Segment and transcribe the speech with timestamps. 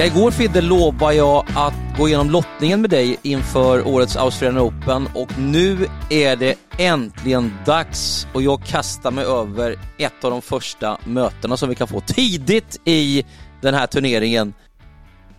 [0.00, 5.08] Ja, igår Fidde lovade jag att gå igenom lottningen med dig inför årets Australian Open
[5.14, 10.98] och nu är det äntligen dags och jag kastar mig över ett av de första
[11.04, 13.24] mötena som vi kan få tidigt i
[13.62, 14.54] den här turneringen.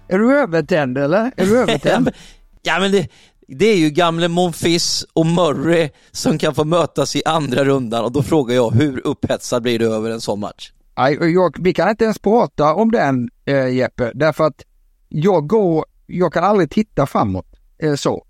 [0.08, 1.32] Är du övertänd eller?
[1.38, 2.10] Är du övertänd?
[2.62, 3.08] ja men det,
[3.48, 8.12] det är ju gamle Monfils och Murray som kan få mötas i andra rundan och
[8.12, 10.72] då frågar jag hur upphetsad blir du över en sån match?
[10.98, 14.62] Nej, jag, vi kan inte ens prata om den eh, Jeppe, därför att
[15.10, 18.26] jag går, jag kan aldrig titta framåt eh, så.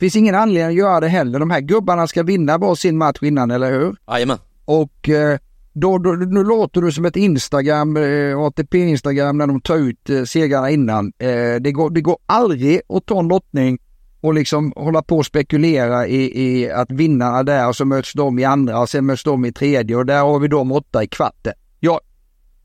[0.00, 1.38] Finns ingen anledning att göra det heller.
[1.38, 3.96] De här gubbarna ska vinna bara sin match innan, eller hur?
[4.06, 4.38] Jajamän.
[4.64, 5.38] Och eh,
[5.72, 10.24] då, då, nu låter du som ett Instagram, eh, ATP-Instagram när de tar ut eh,
[10.24, 11.12] segrarna innan.
[11.18, 13.78] Eh, det, går, det går aldrig att ta en lottning
[14.20, 18.38] och liksom hålla på och spekulera i, i att vinnarna där och så möts de
[18.38, 21.06] i andra och sen möts de i tredje och där har vi de åtta i
[21.06, 21.52] kvarten.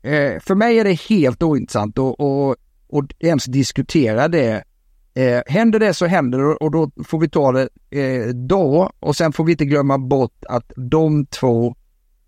[0.02, 2.56] Eh, för mig är det helt ointressant och, och,
[2.88, 4.64] och ens diskutera det.
[5.14, 9.16] Eh, händer det så händer det och då får vi ta det eh, då och
[9.16, 11.74] sen får vi inte glömma bort att de två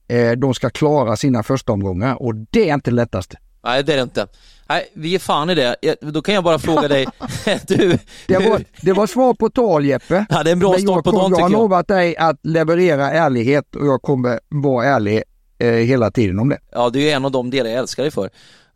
[0.09, 3.39] eh, de ska klara sina första omgångar och det är inte det lättaste.
[3.65, 4.27] Nej, det är det inte.
[4.69, 5.77] Nej, vi är fan i det.
[6.00, 7.06] Då kan jag bara fråga dig,
[7.67, 7.98] du...
[8.27, 10.27] Det var, det var svar på tal Jeppe.
[10.28, 11.50] Ja, det är en bra start på dagen tycker jag.
[11.50, 15.23] Jag har lovat dig att leverera ärlighet och jag kommer vara ärlig
[15.58, 16.58] hela tiden om det.
[16.72, 18.31] Ja, det är ju en av de delar jag älskar dig för.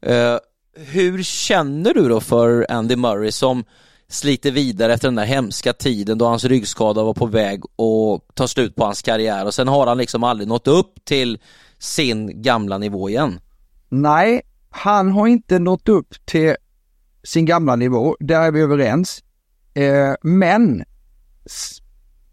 [0.06, 0.38] Uh,
[0.76, 3.64] hur känner du då för Andy Murray som
[4.08, 8.48] sliter vidare efter den där hemska tiden då hans ryggskada var på väg att ta
[8.48, 11.38] slut på hans karriär och sen har han liksom aldrig nått upp till
[11.78, 13.40] sin gamla nivå igen?
[13.88, 16.56] Nej, han har inte nått upp till
[17.24, 19.24] sin gamla nivå, där är vi överens.
[19.74, 20.84] Eh, men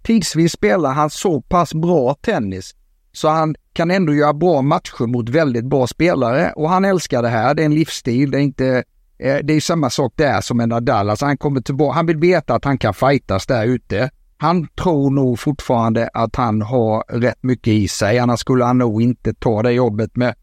[0.03, 2.75] tidsvis spelar han så pass bra tennis
[3.13, 7.29] så han kan ändå göra bra matcher mot väldigt bra spelare och han älskar det
[7.29, 7.53] här.
[7.53, 8.31] Det är en livsstil.
[8.31, 8.83] Det är inte
[9.17, 11.09] eh, det är samma sak där som med Nadal.
[11.09, 11.95] Alltså han kommer tillbaka.
[11.95, 14.09] Han vill veta att han kan fightas där ute.
[14.37, 18.19] Han tror nog fortfarande att han har rätt mycket i sig.
[18.19, 20.35] Annars skulle han nog inte ta det jobbet med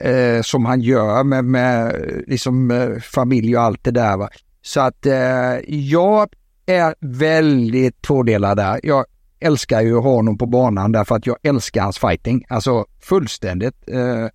[0.00, 1.94] eh, som han gör med, med
[2.26, 4.16] liksom, eh, familj och allt det där.
[4.16, 4.28] Va?
[4.62, 6.28] Så att eh, jag
[6.66, 8.80] är väldigt tvådelad där.
[8.82, 9.04] Jag
[9.40, 12.44] älskar ju att ha honom på banan därför att jag älskar hans fighting.
[12.48, 13.74] Alltså fullständigt.
[13.86, 14.26] Eh,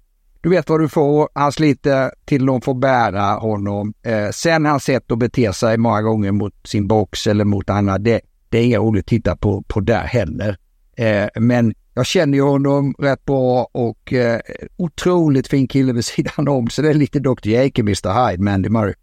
[0.42, 1.30] du vet vad du får.
[1.34, 3.94] Han sliter till de får bära honom.
[4.04, 7.98] Eh, sen hans sätt att bete sig många gånger mot sin box eller mot andra.
[7.98, 10.58] Det, det är inget roligt att titta på, på där heller.
[10.98, 14.40] Eh, men jag känner ju honom rätt bra och eh,
[14.78, 16.70] otroligt fin kille vid sidan om.
[16.70, 17.48] Så det är lite Dr.
[17.48, 18.30] Jake, Mr.
[18.30, 18.94] Hyde, Mandy Murray.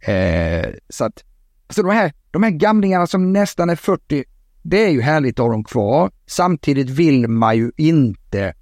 [0.00, 1.24] Eh, så att,
[1.66, 4.24] alltså de här, de här gamlingarna som nästan är 40,
[4.62, 6.10] det är ju härligt att ha dem kvar.
[6.26, 8.54] Samtidigt vill man ju inte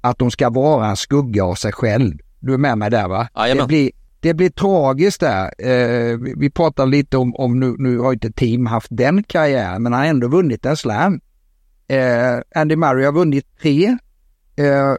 [0.00, 2.14] att de ska vara en skugga av sig själv.
[2.40, 3.28] Du är med mig där va?
[3.34, 5.50] Det blir, det blir tragiskt där.
[5.58, 9.92] Eh, vi, pratar lite om, om nu, nu har inte Team haft den karriären, men
[9.92, 11.20] han har ändå vunnit en slam.
[11.88, 13.86] Eh, Andy Murray har vunnit tre,
[14.56, 14.94] eh,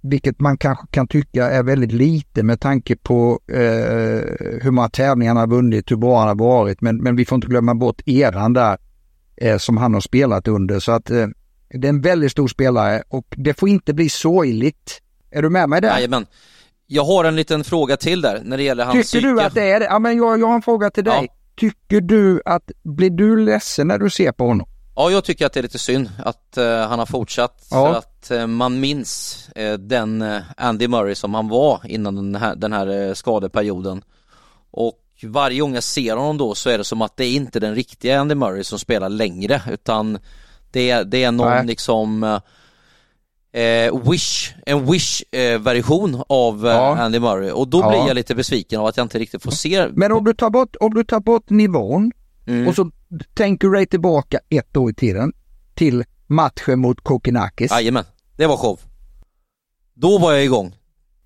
[0.00, 3.58] vilket man kanske kan tycka är väldigt lite med tanke på eh,
[4.62, 6.80] hur många tävlingar han har vunnit, hur bra han har varit.
[6.80, 8.78] Men, men vi får inte glömma bort eran där
[9.42, 10.80] eh, som han har spelat under.
[10.80, 11.26] Så att eh,
[11.68, 15.00] det är en väldigt stor spelare och det får inte bli sorgligt.
[15.30, 15.88] Är du med mig där?
[15.88, 16.26] Jajamän.
[16.86, 19.70] Jag har en liten fråga till där när det gäller hans Tycker du att det
[19.70, 19.86] är det?
[19.86, 21.28] Ja men jag, jag har en fråga till dig.
[21.30, 21.34] Ja.
[21.56, 24.66] Tycker du att, blir du ledsen när du ser på honom?
[24.96, 27.86] Ja, jag tycker att det är lite synd att uh, han har fortsatt Ja.
[27.86, 30.24] för att uh, man minns uh, den
[30.56, 34.02] Andy Murray som han var innan den här, den här skadeperioden.
[34.70, 37.60] Och varje gång jag ser honom då så är det som att det är inte
[37.60, 40.18] den riktiga Andy Murray som spelar längre utan
[40.70, 41.66] det, är- det är någon Nej.
[41.66, 42.22] liksom
[43.52, 46.96] eh, Wish, en Wish-version av eh, Ja.
[46.98, 47.88] Andy Murray och då Ja.
[47.90, 50.50] blir jag lite besviken av att jag inte riktigt får se Men om du tar
[50.50, 52.12] bort, om du tar bort nivån
[52.46, 52.68] Mm.
[52.68, 52.90] och så
[53.34, 55.32] tänker du dig tillbaka ett år i tiden
[55.74, 57.70] till matchen mot Kokinakis.
[57.70, 58.04] Jajamän,
[58.36, 58.80] det var show.
[59.94, 60.74] Då var jag igång.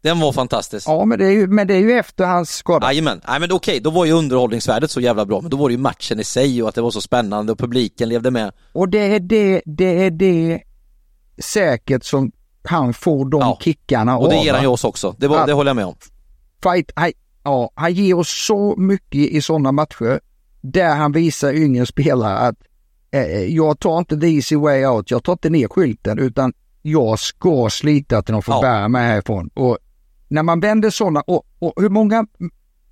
[0.07, 0.89] Den var fantastisk.
[0.89, 2.87] Ja, men det, är ju, men det är ju efter hans skada.
[2.87, 5.73] Jajamän, nej men okej, då var ju underhållningsvärdet så jävla bra, men då var det
[5.73, 8.53] ju matchen i sig och att det var så spännande och publiken levde med.
[8.73, 10.61] Och det är det, det är det
[11.39, 12.33] säkert som
[12.65, 13.59] han får de Ja.
[13.63, 15.87] kickarna Och det av, ger han ju oss också, det, var, det håller jag med
[15.87, 15.95] om.
[16.63, 17.13] Fight, han,
[17.45, 20.21] ja, han ger oss så mycket i sådana matcher
[20.61, 22.57] där han visar yngre spelare att
[23.11, 27.19] eh, jag tar inte the easy way out, jag tar inte ner skylten utan jag
[27.19, 28.61] ska slita till de får Ja.
[28.61, 29.51] bära mig härifrån.
[29.55, 29.79] Och
[30.29, 32.27] när man vänder sådana, och, och hur många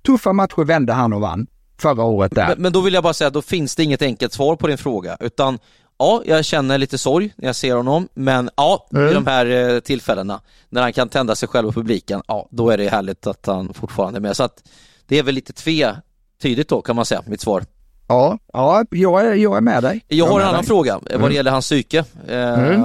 [0.05, 1.47] tuffa matcher vände han och vann
[1.79, 2.47] förra året där?
[2.47, 4.67] Men, men då vill jag bara säga att då finns det inget enkelt svar på
[4.67, 5.59] din fråga, utan
[5.97, 9.11] ja, jag känner lite sorg när jag ser honom, men ja, Mm.
[9.11, 12.69] i de här eh, tillfällena när han kan tända sig själv och publiken, ja, då
[12.69, 14.37] är det härligt att han fortfarande är med.
[14.37, 14.63] Så att
[15.07, 15.95] det är väl lite tve,
[16.41, 17.63] tydligt då kan man säga, mitt svar.
[18.07, 20.05] Ja, ja jag, är, jag är med dig.
[20.07, 20.67] Jag, jag har en annan dig.
[20.67, 21.29] fråga vad Mm.
[21.29, 21.97] det gäller hans psyke.
[22.27, 22.83] Eh, Mm.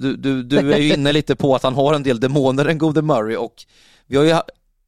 [0.00, 2.78] du, du, du är ju inne lite på att han har en del demoner, den
[2.78, 3.54] gode Murray och
[4.06, 4.36] vi har ju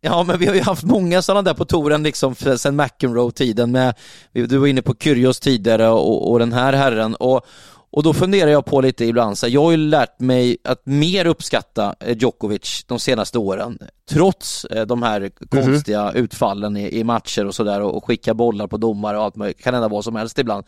[0.01, 3.95] Ja men vi har ju haft många sådana där på touren liksom sen McEnroe-tiden med,
[4.33, 7.47] du var inne på Kyrgios tidigare och, och den här herren och,
[7.91, 10.87] och då funderar jag på lite ibland, så här, jag har ju lärt mig att
[10.87, 13.79] mer uppskatta eh, Djokovic de senaste åren
[14.11, 18.67] trots eh, de här konstiga utfallen i, i matcher och sådär och, och skicka bollar
[18.67, 20.67] på domare och allt möjligt, kan hända vad som helst ibland.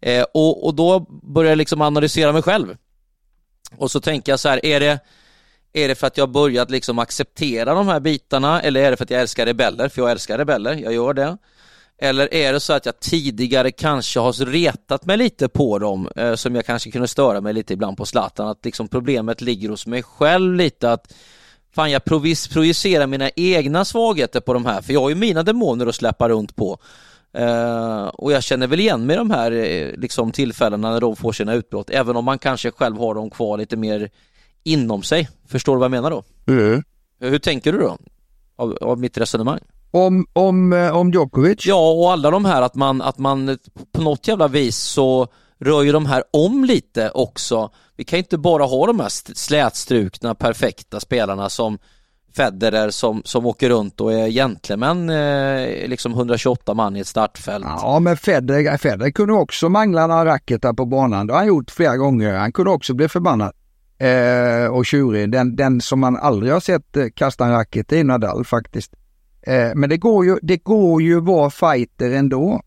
[0.00, 2.76] Eh, och, och då börjar jag liksom analysera mig själv.
[3.76, 4.98] Och så tänker jag så här, är det,
[5.72, 9.04] är det för att jag börjat liksom acceptera de här bitarna eller är det för
[9.04, 9.88] att jag älskar rebeller?
[9.88, 11.36] För jag älskar rebeller, jag gör det.
[12.04, 16.34] Eller är det så att jag tidigare kanske har retat mig lite på dem eh,
[16.34, 19.86] som jag kanske kunde störa mig lite ibland på Zlatan att liksom problemet ligger hos
[19.86, 21.14] mig själv lite att
[21.74, 25.86] fan jag projicerar mina egna svagheter på de här för jag har ju mina demoner
[25.86, 26.78] att släppa runt på
[27.36, 31.32] Eh, och jag känner väl igen mig de här eh, liksom, tillfällena när de får
[31.32, 34.10] sina utbrott även om man kanske själv har dem kvar lite mer
[34.64, 35.28] inom sig.
[35.46, 36.24] Förstår du vad jag menar då?
[37.20, 37.98] Hur tänker du då?
[38.56, 39.60] Av, av mitt resonemang?
[39.96, 41.66] Om, om, eh, om Djokovic?
[41.66, 43.58] Ja, och alla de här att man, att man
[43.92, 45.26] på något jävla vis så
[45.60, 47.70] rör ju de här om lite också.
[47.96, 51.78] Vi kan ju inte bara ha de här st- slätstrukna, perfekta spelarna som
[52.36, 57.64] Federer som, som åker runt och är gentlemän, eh, liksom 128 man i ett startfält.
[57.68, 61.26] Ja, men Federer, Federer kunde också mangla några racketar på banan.
[61.26, 62.34] Det har han gjort flera gånger.
[62.34, 63.52] Han kunde också bli förbannad
[63.98, 65.32] eh, och tjurig.
[65.32, 68.92] Den, den som man aldrig har sett eh, kasta en racket är Nadal faktiskt.
[69.46, 72.62] Eh, men det går ju, det går ju vara fighter ändå.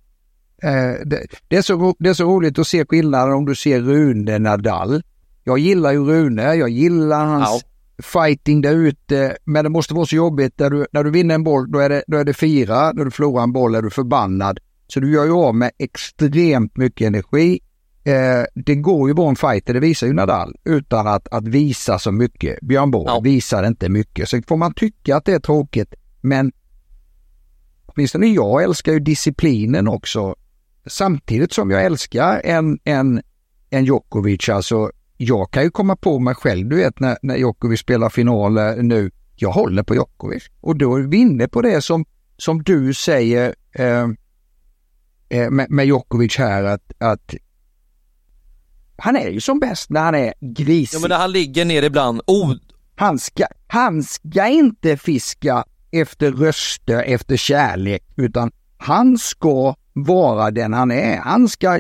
[0.64, 3.82] Eh, det, det, är så, det är så roligt att se skillnaden om du ser
[3.82, 5.04] Rune Nadal.
[5.44, 7.66] Jag gillar ju Rune, jag gillar hans
[7.98, 8.04] Ja.
[8.04, 11.44] fighting där ute, men det måste vara så jobbigt när du, när du vinner en
[11.44, 13.90] boll, då är, det, då är det fyra, när du förlorar en boll är du
[13.90, 14.60] förbannad.
[14.88, 17.60] Så du gör ju av med extremt mycket energi.
[18.04, 22.00] Eh, det går ju vara en fighter, det visar ju Nadal, utan att, att visa
[22.00, 22.60] så mycket.
[22.62, 23.20] Björn Borg Ja.
[23.20, 26.52] visar inte mycket, så får man tycka att det är tråkigt, men
[27.98, 30.36] åtminstone jag älskar ju disciplinen också.
[30.86, 33.22] Samtidigt som jag älskar en, en,
[33.70, 37.80] en Djokovic, alltså jag kan ju komma på mig själv, du vet när, när Djokovic
[37.80, 40.44] spelar finaler nu, jag håller på Djokovic.
[40.62, 42.06] Och då är vi inne på det som,
[42.38, 44.08] som du säger eh,
[45.30, 47.34] eh, med, med Djokovic här att, att
[48.98, 50.98] han är ju som bäst när han är grisig.
[50.98, 52.54] Ja men när han ligger ner ibland, oh,
[52.96, 60.74] Han ska, han ska inte fiska efter röster, efter kärlek, utan han ska vara den
[60.74, 61.18] han är.
[61.18, 61.80] Han ska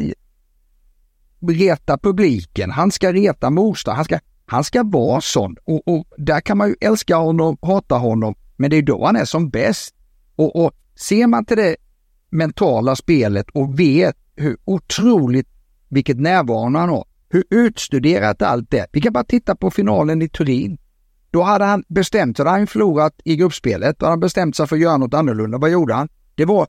[1.47, 5.55] reta publiken, han ska reta motståndare, han ska, han ska vara sån.
[5.63, 9.15] Och, och där kan man ju älska honom, hata honom, men det är då han
[9.15, 9.95] är som bäst.
[10.35, 11.75] Och, och ser man till det
[12.29, 15.47] mentala spelet och vet hur otroligt,
[15.89, 18.87] vilket närvaro han har, hur utstuderat allt det.
[18.91, 20.77] Vi kan bara titta på finalen i Turin.
[21.37, 24.55] Då hade han bestämt sig, då hade han förlorat i gruppspelet, då hade han bestämt
[24.55, 25.57] sig för att göra något annorlunda.
[25.57, 26.09] Vad gjorde han?
[26.35, 26.67] Det var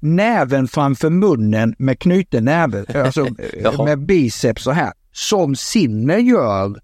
[0.00, 3.26] näven framför munnen med knuten näve, alltså
[3.62, 3.84] Jaha.
[3.84, 6.80] med biceps så här, som Sinner gör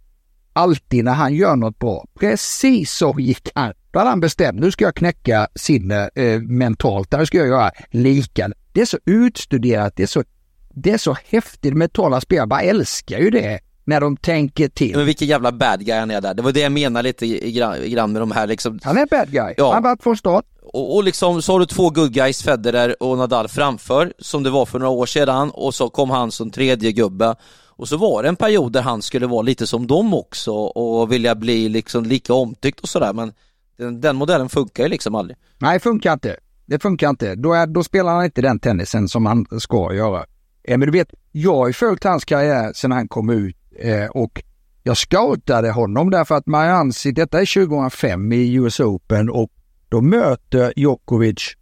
[0.52, 2.04] alltid när han gör något bra.
[2.20, 3.72] Precis så gick han.
[3.90, 7.70] Då hade han bestämt, nu ska jag knäcka Sinner eh, mentalt, här ska jag göra
[7.90, 8.50] lika.
[8.72, 10.24] Det är så utstuderat, det är så,
[10.70, 11.74] det är så häftigt.
[11.74, 14.96] Mentala spelare bara älskar ju det när de tänker till.
[14.96, 16.34] men vilken jävla bad guy han är där.
[16.34, 17.52] Det var det jag menade lite i, i,
[17.90, 19.54] grann- med de här liksom Han är bad guy.
[19.56, 19.72] Ja.
[19.74, 20.44] Han varit från start.
[20.62, 24.50] och, och liksom så har du två good guys, Federer och Nadal framför, som det
[24.50, 27.34] var för några år sedan och så kom han som tredje gubbe
[27.78, 31.12] och så var det en period där han skulle vara lite som dem också och
[31.12, 33.32] vilja bli liksom lika omtyckt och sådär men
[33.78, 35.36] den, den modellen funkar ju liksom aldrig.
[35.58, 36.36] Nej, funkar inte.
[36.66, 37.34] Det funkar inte.
[37.34, 40.24] Då, är, då spelar han inte den tennisen som han ska göra.
[40.68, 44.42] Men du vet, jag har ju följt hans karriär sedan han kom ut eh, och
[44.82, 49.50] jag scoutade honom därför att Mariansi, detta är 2005 i US Open och
[49.88, 51.54] då möter Djokovic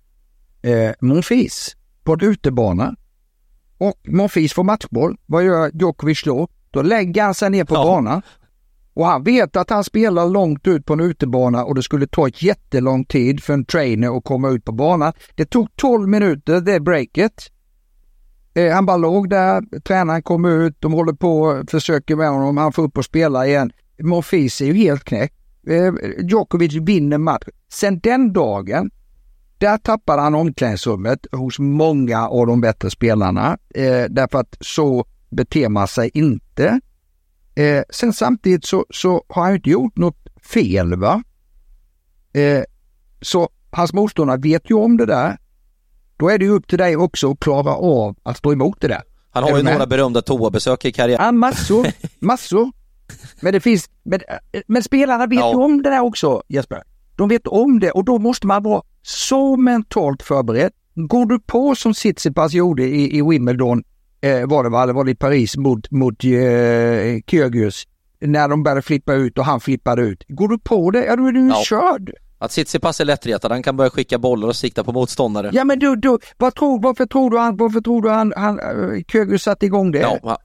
[0.62, 2.96] eh, Monfils på en utebana.
[3.78, 5.16] Och Monfils får matchboll.
[5.26, 6.48] Vad gör Djokovic då?
[6.70, 7.82] Då lägger han sig ner på Ja.
[7.84, 8.22] banan.
[8.94, 12.28] Och han vet att han spelar långt ut på en utebana och det skulle ta
[12.28, 15.12] ett jättelång tid för en trainer att komma ut på banan.
[15.34, 17.50] Det tog 12 minuter, det breaket.
[18.54, 22.72] Eh, han bara låg där, tränaren kom ut, de håller på, försöker med honom, han
[22.72, 23.72] får upp och spela igen.
[24.02, 25.34] Morfis är ju helt knäckt.
[25.66, 25.94] Eh,
[26.28, 27.52] Djokovic vinner matchen.
[27.72, 28.90] Sen den dagen,
[29.58, 33.58] där tappade han omklädningsrummet hos många av de bättre spelarna.
[33.74, 36.80] Eh, därför att så beter man sig inte.
[37.54, 41.22] Eh, sen samtidigt så, så har han ju inte gjort något fel va.
[42.32, 42.62] Eh,
[43.20, 45.38] så hans motståndare vet ju om det där
[46.16, 49.02] då är det upp till dig också att klara av att stå emot det där.
[49.30, 49.72] Han har ju med?
[49.72, 51.24] några berömda toabesök i karriären.
[51.24, 51.86] Ja, massor,
[52.18, 52.72] massor.
[53.40, 54.20] Men det finns, men,
[54.66, 55.50] men spelarna vet Ja.
[55.52, 56.82] ju om det där också Jesper.
[57.16, 60.72] De vet om det och då måste man vara så mentalt förberedd.
[60.94, 63.82] Går du på som Tsitsipas gjorde i, i Wimbledon,
[64.20, 66.30] eh, var det va, eller var det i Paris mot, mot eh,
[67.26, 67.84] Kyrgios,
[68.20, 70.24] när de började flippa ut och han flippade ut.
[70.28, 71.62] Går du på det, ja då är du ju Ja.
[71.64, 72.10] körd.
[72.44, 75.50] Att Tsitsipas är lättretad, han kan börja skicka bollar och sikta på motståndare.
[75.52, 78.58] Ja men du, du vad tror, varför tror du han, varför tror du han, han
[78.60, 79.98] eh, Kyrgios satte igång det?
[79.98, 80.38] Ja, ha-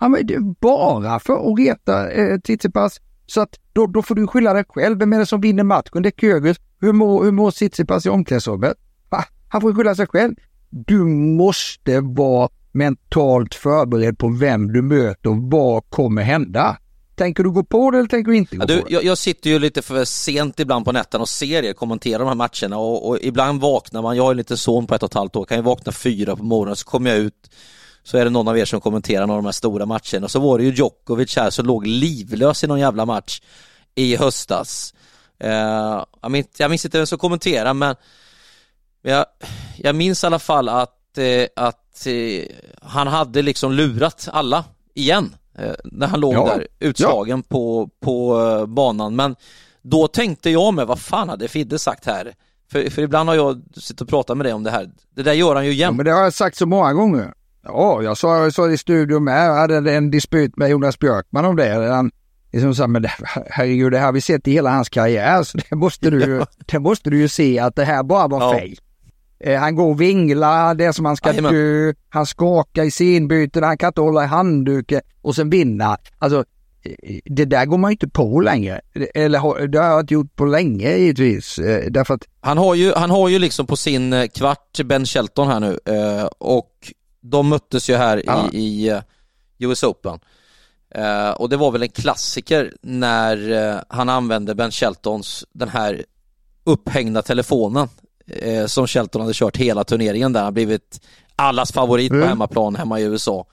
[0.00, 3.00] Ja, men det är bara för att reta eh, Tsitsipas.
[3.26, 4.98] Så att då, då får du skylla dig själv.
[4.98, 6.02] Vem är det som vinner matchen?
[6.02, 6.56] Det är Kyrgios.
[6.80, 8.74] Hur mår, hur mår Tsitsipas i omklädningsrummet?
[9.10, 9.24] Va?
[9.48, 10.34] Han får skylla sig själv.
[10.70, 10.98] Du
[11.36, 16.76] måste vara mentalt förberedd på vem du möter och vad kommer hända.
[17.18, 18.94] Tänker du gå på det eller tänker du inte gå Ja, du, på det?
[18.94, 22.28] jag, jag sitter ju lite för sent ibland på nätterna och ser er kommentera de
[22.28, 25.10] här matcherna och, och ibland vaknar man, jag har ju lite son på ett och
[25.10, 27.50] ett halvt år, kan ju vakna fyra på morgonen så kommer jag ut
[28.02, 30.30] så är det någon av er som kommenterar någon av de här stora matcherna och
[30.30, 33.40] så var det ju Djokovic här som låg livlös i någon jävla match
[33.94, 34.94] i höstas.
[35.40, 37.96] Eh, jag, minns, jag minns inte vem som kommenterade men
[39.02, 39.26] jag,
[39.76, 42.44] jag minns i alla fall att, eh, att eh,
[42.82, 45.34] han hade liksom lurat alla igen
[45.84, 46.44] när han låg Ja.
[46.46, 49.16] där utslagen på, på eh, banan.
[49.16, 49.36] Men
[49.82, 52.32] då tänkte jag med, vad fan hade Fidde sagt här?
[52.72, 54.90] För, för ibland har jag suttit och pratat med dig om det här.
[55.16, 55.96] Det där gör han ju Ja, jämt.
[55.96, 57.32] men det har jag sagt så många gånger.
[57.64, 59.46] Ja, jag sa, jag sa i studion med.
[59.48, 61.68] Jag hade en dispyt med Jonas Björkman om det.
[61.94, 62.10] Han
[62.52, 63.12] liksom sa, men det,
[63.50, 65.42] herregud, det här har vi sett i hela hans karriär.
[65.42, 68.40] Så det måste du, ju- det måste du ju se att det här bara var
[68.40, 68.58] Ja.
[68.60, 68.76] fel.
[69.40, 71.52] Eh, han går och vinglar, det är som han ska Jajamän.
[71.54, 71.92] dö.
[72.08, 75.96] Han skakar i scenbyten, han kan inte hålla i handduken och sen vinna.
[76.18, 76.44] Alltså,
[76.82, 78.80] eh, det där går man ju inte på längre.
[79.14, 81.58] Eller det har jag inte gjort på länge givetvis.
[81.58, 85.06] Eh, därför att Han har ju, han har ju liksom på sin eh, kvart Ben
[85.06, 86.72] Shelton här nu eh, och
[87.20, 88.48] de möttes ju här Ja.
[88.52, 89.00] i, i eh,
[89.58, 90.18] US Open.
[90.94, 96.04] Eh, och det var väl en klassiker när eh, han använde Ben Sheltons den här
[96.64, 97.88] upphängda telefonen
[98.30, 100.42] eh, som Shelton hade kört hela turneringen där.
[100.44, 101.00] Han blivit
[101.36, 102.28] allas favorit på Mm.
[102.28, 103.46] hemmaplan hemma i USA.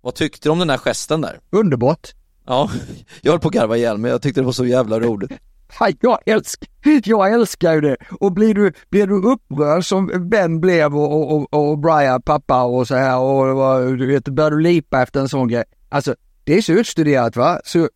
[0.00, 1.40] Vad tyckte du om den där gesten där?
[1.50, 2.14] underbart.
[2.46, 2.70] Ja,
[3.22, 4.10] jag höll på att garva ihjäl mig.
[4.10, 5.32] Jag tyckte det var så jävla roligt.
[5.80, 6.68] Ja, Jag älskar,
[7.04, 7.96] jag älskar ju det.
[8.20, 12.88] Och blir du, blir du upprörd som Ben blev och, och, och, Brian pappa och
[12.88, 15.64] så här och du vet, börjar du lipa efter en sån grej.
[15.88, 16.14] Alltså
[16.44, 17.60] det är så utstuderat va.
[17.64, 17.88] Så,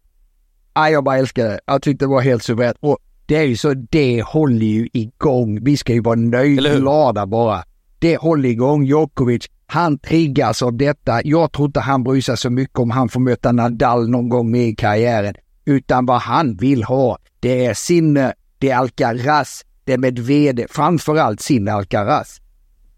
[0.75, 1.61] ja, jag bara älskar det.
[1.67, 2.77] Jag tyckte det var helt suveränt.
[2.81, 5.65] Och det är ju så, det håller ju igång.
[5.65, 6.81] Vi ska ju vara nöjda, hur?
[6.81, 7.65] glada bara.
[7.99, 9.47] Det håller igång Djokovic.
[9.67, 11.21] Han triggas av detta.
[11.25, 14.51] Jag tror inte han bryr sig så mycket om han får möta Nadal någon gång
[14.51, 15.35] mer i karriären.
[15.65, 21.41] Utan vad han vill ha, det är Sinne, det är Alcaraz, det är Medvedev, framförallt
[21.41, 22.41] Sinne Alcaraz.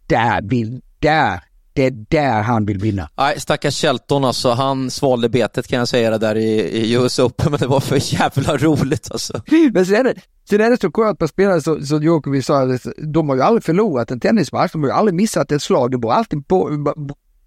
[0.06, 1.40] Där vill, där,
[1.72, 3.10] det är där han vill vinna.
[3.18, 7.18] Nej, stackars Shelton alltså, han svalde betet kan jag säga det där i, i US
[7.18, 9.42] Open, men det var för jävla roligt alltså.
[9.72, 10.14] Men sen är det,
[10.48, 12.78] sen är det så skönt med spelare som, som Djokovic sa,
[13.12, 15.98] de har ju aldrig förlorat en tennismatch, de har ju aldrig missat ett slag, det
[15.98, 16.70] beror alltid på,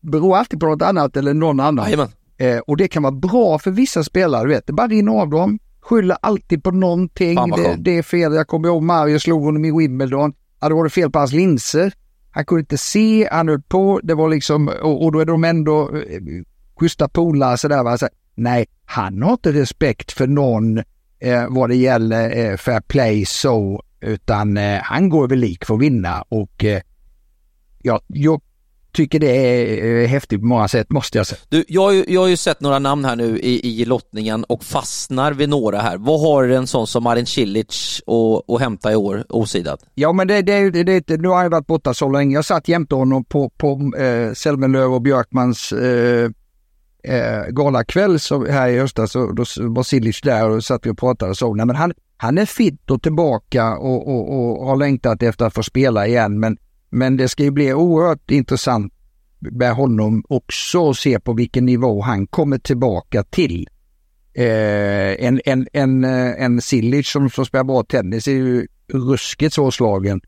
[0.02, 1.86] beror alltid på något annat eller någon annan.
[1.86, 2.10] Jajamän.
[2.38, 5.30] Eh, och det kan vara bra för vissa spelare, du vet, det bara rinner av
[5.30, 5.60] dem.
[5.82, 7.36] Skyller alltid på någonting.
[7.36, 8.34] Det, det är fel.
[8.34, 10.34] Jag kommer ihåg Mario slog honom i Wimbledon.
[10.60, 11.94] Hade varit fel på hans linser.
[12.34, 14.00] Han kunde inte se, han höll på.
[14.04, 16.22] Det var liksom, och, och då är de ändå eh,
[16.80, 17.84] schyssta polare sådär.
[17.84, 17.98] Va?
[17.98, 20.78] Så, nej, han har inte respekt för någon
[21.20, 25.74] eh, vad det gäller eh, fair play så, utan eh, han går över lik för
[25.74, 26.82] att vinna och eh,
[27.82, 28.42] jag, jag
[28.94, 31.40] tycker det är eh, häftigt på många sätt, måste jag säga.
[31.50, 34.44] Du, jag, har ju, jag har ju sett några namn här nu i, i lottningen
[34.44, 35.98] och fastnar vid några här.
[35.98, 39.80] Vad har en sån som Marin Cilic och, och hämta i år osidad?
[39.94, 42.36] Ja men det, det, det, nu har han varit borta så länge.
[42.36, 46.30] Jag satt jämte honom på, på eh, Selmenlöv och Björkmans eh,
[47.04, 49.16] eh, galakväll som, här i höstas.
[49.16, 51.54] Och då var Silic där och satt vi och pratade och så.
[51.54, 55.54] Nej, men han, han är fit och tillbaka och, och, och har längtat efter att
[55.54, 56.40] få spela igen.
[56.40, 56.58] Men,
[56.94, 58.94] men det ska ju bli oerhört intressant
[59.40, 63.68] med honom också att se på vilken nivå han kommer tillbaka till.
[64.34, 69.54] Eh, en, en, en, eh, en Silic som, som spelar bra tennis är ju ruskigt
[69.54, 70.22] svårslagen.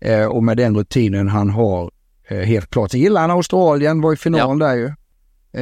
[0.00, 1.90] Eh, och med den rutinen han har,
[2.28, 2.90] eh, helt klart.
[2.90, 4.92] Sen gillar han Australien, var i final där ju.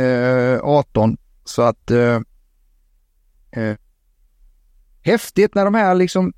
[0.01, 1.17] Eh, 18.
[1.45, 1.91] Så att...
[1.91, 2.21] Eh,
[3.51, 3.77] eh,
[5.03, 6.33] häftigt när de här liksom,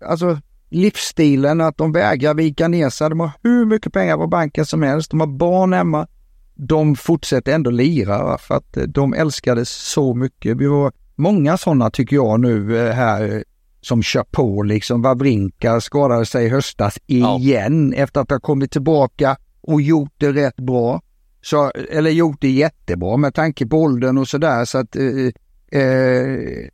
[0.00, 3.08] alltså livsstilen, att de vägrar vika ner sig.
[3.08, 5.10] De har hur mycket pengar på banken som helst.
[5.10, 6.06] De har barn hemma.
[6.54, 10.56] De fortsätter ändå lira för att eh, de älskade så mycket.
[10.56, 13.40] Vi var många sådana tycker jag nu eh, här eh,
[13.80, 15.02] som kör på liksom.
[15.02, 18.02] Wawrinka skadade sig i höstas igen ja.
[18.02, 21.02] efter att ha kommit tillbaka och gjort det rätt bra.
[21.42, 26.68] Så, eller gjort det jättebra med tanke på åldern och sådär så att eh, eh,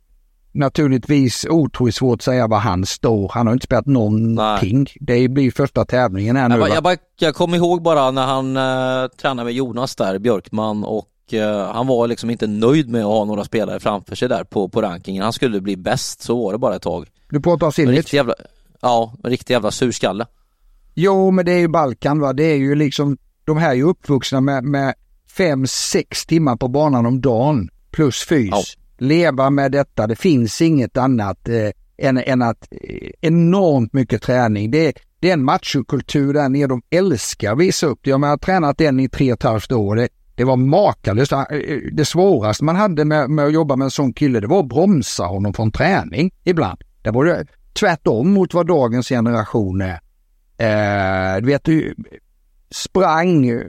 [0.51, 3.31] naturligtvis otroligt svårt att säga var han står.
[3.33, 4.77] Han har inte spelat någonting.
[4.77, 4.97] Nej.
[4.99, 6.55] Det blir första tävlingen här nu.
[6.55, 10.83] Jag, jag, bara, jag kommer ihåg bara när han eh, tränade med Jonas där, Björkman
[10.83, 14.43] och eh, han var liksom inte nöjd med att ha några spelare framför sig där
[14.43, 15.23] på, på rankingen.
[15.23, 17.07] Han skulle bli bäst, så var det bara ett tag.
[17.29, 18.13] Du pratar om Silic?
[18.81, 20.25] Ja, en riktig jävla surskalle.
[20.93, 22.33] Jo, men det är ju Balkan va.
[22.33, 24.93] Det är ju liksom, de här är ju uppvuxna med, med
[25.37, 28.49] fem, sex timmar på banan om dagen plus fys.
[28.51, 30.07] Ja leva med detta.
[30.07, 34.71] Det finns inget annat eh, än, än att eh, enormt mycket träning.
[34.71, 36.67] Det, det är en machokultur där nere.
[36.67, 38.09] De älskar att visa upp det.
[38.09, 39.95] Jag har tränat den i tre och ett halvt år.
[39.95, 41.31] Det, det var makalöst.
[41.31, 44.47] Eh, eh, det svåraste man hade med, med att jobba med en sån kille, det
[44.47, 46.79] var att bromsa honom från träning ibland.
[47.01, 49.99] Det var det tvärtom mot vad dagens generation är.
[50.57, 51.95] Eh, du vet, du
[52.71, 53.61] sprang,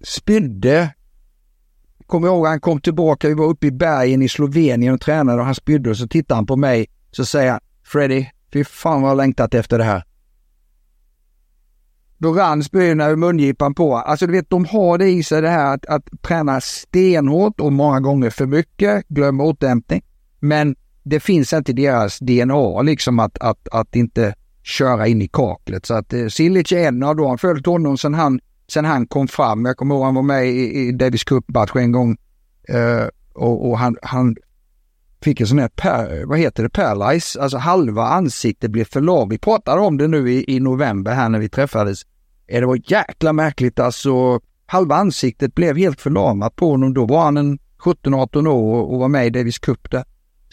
[0.00, 0.94] spydde,
[2.06, 5.44] kommer ihåg han kom tillbaka, vi var uppe i bergen i Slovenien och tränade och
[5.44, 6.86] han spydde och så tittade han på mig.
[7.10, 10.04] Så säger han, Freddy, fy fan vad jag längtat efter det här.
[12.18, 13.96] Då rann spyorna ur mungipan på.
[13.96, 17.72] Alltså du vet, de har det i sig det här att, att träna stenhårt och
[17.72, 20.02] många gånger för mycket, glöm återhämtning.
[20.40, 25.28] Men det finns inte i deras DNA liksom att, att, att inte köra in i
[25.28, 25.86] kaklet.
[25.86, 29.28] Så att eh, Silic är en av dem, följt honom sedan han sen han kom
[29.28, 29.64] fram.
[29.64, 32.16] Jag kommer ihåg han var med i, i Davis Cup-match en gång
[32.74, 34.36] uh, och, och, han, han
[35.22, 39.32] fick en sån här, per, vad heter det, paralyze, alltså halva ansiktet blev förlamat.
[39.32, 42.02] Vi pratade om det nu i, i november här när vi träffades.
[42.46, 44.40] Eh, det var jäkla märkligt alltså.
[44.66, 46.94] Halva ansiktet blev helt förlamat på honom.
[46.94, 50.04] Då var han en 17-18 år och var med i Davis Cup där.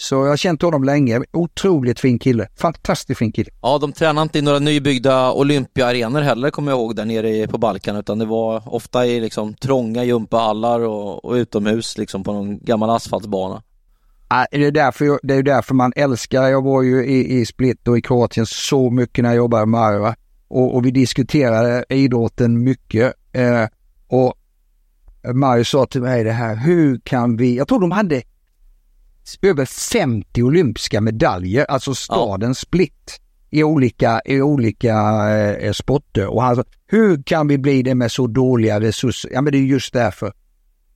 [0.01, 1.21] Så jag har känt honom länge.
[1.31, 2.47] Otroligt fin kille.
[2.55, 3.49] Fantastiskt fin kille.
[3.61, 7.57] Ja, de tränar inte i några nybyggda Olympiaarenor heller kommer jag ihåg där nere på
[7.57, 12.59] Balkan utan det var ofta i liksom trånga gympahallar och, och utomhus liksom på någon
[12.59, 13.63] gammal asfaltbana.
[14.29, 17.87] Ja, det, är därför, det är därför man älskar, jag var ju i, i Split
[17.87, 20.15] och i Kroatien så mycket när jag jobbade med Arva
[20.47, 23.13] och, och vi diskuterade idrotten mycket.
[23.33, 23.65] Eh,
[24.07, 24.33] och
[25.33, 28.21] Mario sa till mig det här, hur kan vi, jag tror de hade
[29.41, 32.55] över 50 olympiska medaljer, alltså staden.
[32.55, 34.95] Split i olika, i olika
[35.29, 36.27] eh, sporter.
[36.27, 39.29] Och han sa, hur kan vi bli det med så dåliga resurser?
[39.33, 40.33] Ja men det är just därför.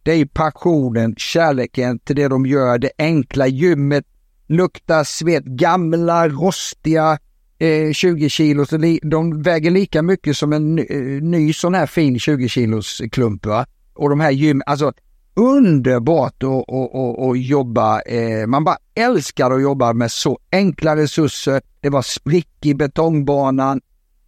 [0.03, 4.05] Det är passionen, kärleken till det de gör, det enkla gymmet,
[4.47, 7.17] luktar svett, gamla rostiga
[7.59, 8.65] eh, 20 kilo,
[9.01, 10.85] de väger lika mycket som en eh,
[11.21, 13.45] ny sån här fin 20 kilos klump.
[13.45, 13.65] Va?
[13.93, 14.93] Och de här gym, alltså
[15.35, 18.01] underbart att, att, att, att jobba.
[18.01, 21.61] Eh, man bara älskar att jobba med så enkla resurser.
[21.79, 23.81] Det var sprick i betongbanan.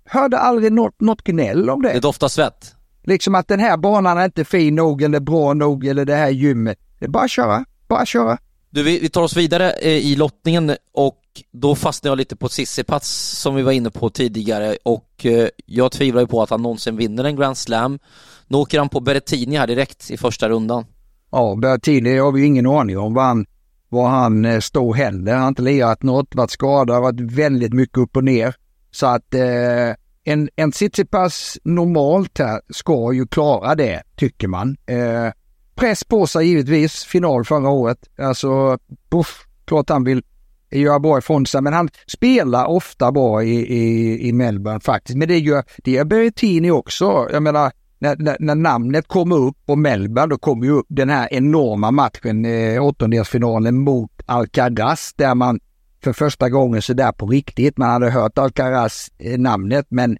[0.06, 1.93] Hörde aldrig något, något gnäll om det.
[1.93, 2.76] Det doftar svett.
[3.04, 6.30] Liksom att den här banan är inte fin nog eller bra nog eller det här
[6.30, 6.80] gymmet.
[7.00, 8.38] Det är bara att köra, bara att köra.
[8.70, 12.50] Du, vi, vi tar oss vidare eh, i lottningen och då fastnade jag lite på
[12.50, 13.08] Tsitsipas
[13.41, 16.98] som vi var inne på tidigare och eh, jag tvivlar ju på att han någonsin
[16.98, 18.00] vinner en Grand Slam.
[18.48, 20.86] Nu åker han på Berrettini här direkt i första rundan.
[21.32, 23.46] Ja, Bertini har vi ingen aning om vad han,
[23.90, 25.34] vad han eh, står heller.
[25.34, 28.56] Han har inte lirat något, varit skadad, varit väldigt mycket upp och ner.
[28.92, 34.78] Så att eh, en, en Tsitsipas normalt här ska ju klara det, tycker man.
[34.86, 35.32] Eh,
[35.76, 37.98] press på sig givetvis, final förra året.
[38.18, 38.78] Alltså,
[39.10, 40.24] puff, klart han vill
[40.72, 45.18] göra bra ifrån sig, men han spelar ofta bra i, i, i Melbourne faktiskt.
[45.18, 47.28] Men det gör, det gör Berrettini också.
[47.32, 51.10] Jag menar, när, när, när, namnet kommer upp på Melbourne, då kommer ju upp den
[51.10, 55.60] här enorma matchen, eh, åttondelsfinalen mot Alcaraz, där man
[56.04, 60.18] för första gången sådär på riktigt, man hade hört Alcaraz eh, namnet, men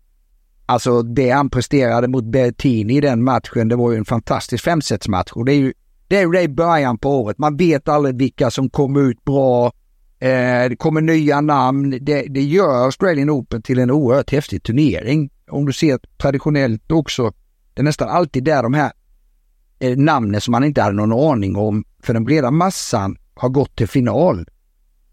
[0.66, 5.32] alltså det han presterade mot Bertini i den matchen, det var ju en fantastisk femsetsmatch
[5.32, 5.74] och det är ju
[6.08, 7.38] det är ju det i början på året.
[7.38, 9.66] Man vet aldrig vilka som kommer ut bra.
[10.20, 11.98] Eh, det kommer nya namn.
[12.02, 15.30] Det, det gör Australian Open till en oerhört häftig turnering.
[15.52, 17.34] Om du ser traditionellt också
[17.78, 18.92] det är nästan alltid där de här
[19.80, 23.76] eh, namnen som man inte hade någon aning om för den breda massan har gått
[23.76, 24.46] till final.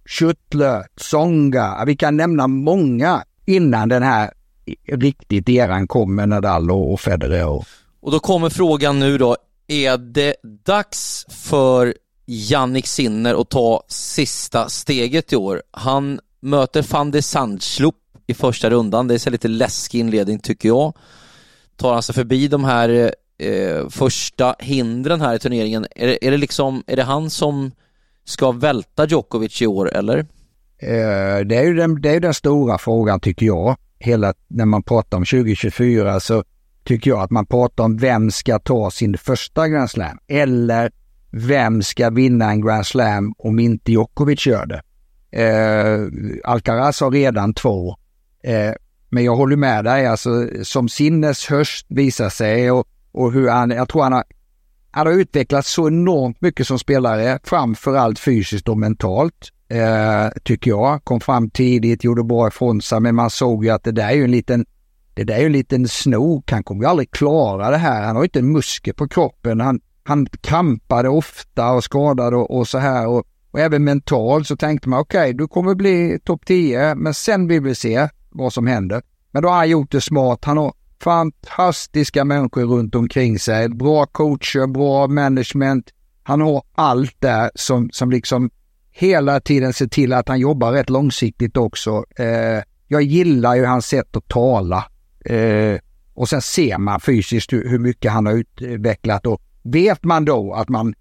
[0.04, 4.30] Schüttler, Tsonga, vi kan nämna många innan den här
[4.66, 7.46] eh, riktigt eran kom med Nadal och Federer.
[7.46, 7.64] Och...
[8.00, 11.94] och då kommer frågan nu då, är det dags för
[12.26, 15.62] Jannik Sinner att ta sista steget i år?
[15.70, 17.94] Han möter van de Sandschlup
[18.26, 19.08] i första rundan.
[19.08, 20.92] Det är så lite läskig inledning tycker jag
[21.76, 25.86] tar han sig förbi de här eh, första hindren här i turneringen.
[25.96, 27.70] Är, är, det liksom, är det han som
[28.24, 30.18] ska välta Djokovic i år eller?
[30.78, 33.76] Eh, det, är ju den, det är den stora frågan tycker jag.
[33.98, 36.44] Hela, när man pratar om 2024 så
[36.84, 40.90] tycker jag att man pratar om vem ska ta sin första Grand Slam eller
[41.30, 44.82] vem ska vinna en Grand Slam om inte Djokovic gör det.
[45.42, 46.08] Eh,
[46.44, 47.96] Alcaraz har redan två.
[48.42, 48.72] Eh,
[49.14, 53.70] men jag håller med dig, alltså som sinnes höst visar sig och, och hur han,
[53.70, 54.24] jag tror han har,
[54.90, 59.50] han har utvecklats så enormt mycket som spelare, framförallt fysiskt och mentalt.
[59.68, 61.04] Eh, tycker jag.
[61.04, 64.12] Kom fram tidigt, gjorde bra ifrån sig, men man såg ju att det där är
[64.12, 64.64] ju en liten
[65.14, 68.06] det där är ju en liten snok, han kommer ju aldrig klara det här.
[68.06, 69.60] Han har ju inte muskel på kroppen.
[69.60, 73.06] Han, han kampade ofta och skadade och, och så här.
[73.06, 77.14] Och, och, även mentalt så tänkte man okej, okay, du kommer bli topp 10, men
[77.14, 79.02] sen vill vi se vad som händer.
[79.30, 80.44] Men då har han gjort det smart.
[80.44, 83.68] Han har fantastiska människor runt omkring sig.
[83.68, 85.90] Bra coacher, bra management.
[86.22, 88.50] Han har allt där som, som liksom
[88.90, 92.04] hela tiden ser till att han jobbar rätt långsiktigt också.
[92.18, 94.84] Eh, jag gillar ju hans sätt att tala.
[95.24, 95.78] Eh,
[96.14, 100.52] och sen ser man fysiskt hur, hur, mycket han har utvecklat och vet man då
[100.52, 100.94] att man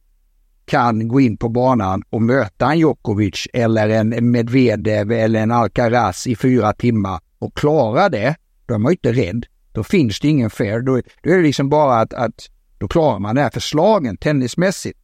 [0.65, 6.27] kan gå in på banan och möta en Djokovic eller en Medvedev eller en Alcaraz
[6.27, 9.45] i fyra timmar och klara det, då är man ju inte rädd.
[9.71, 10.79] Då finns det ingen fair.
[10.79, 14.99] Då, då är det liksom bara att, att då klarar man det här förslagen tennismässigt.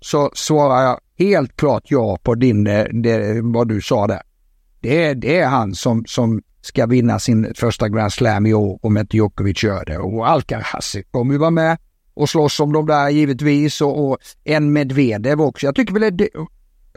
[0.00, 4.22] Så svarar jag helt klart ja på din, eh, det, vad du sa där.
[4.80, 8.78] Det är, det är han som, som ska vinna sin första Grand Slam i år
[8.82, 9.98] om inte Djokovic gör det.
[9.98, 11.78] Och Alcaraz kommer ju vara med
[12.14, 15.66] och slåss om de där givetvis och, och en Medvedev också.
[15.66, 16.28] Jag tycker väl det,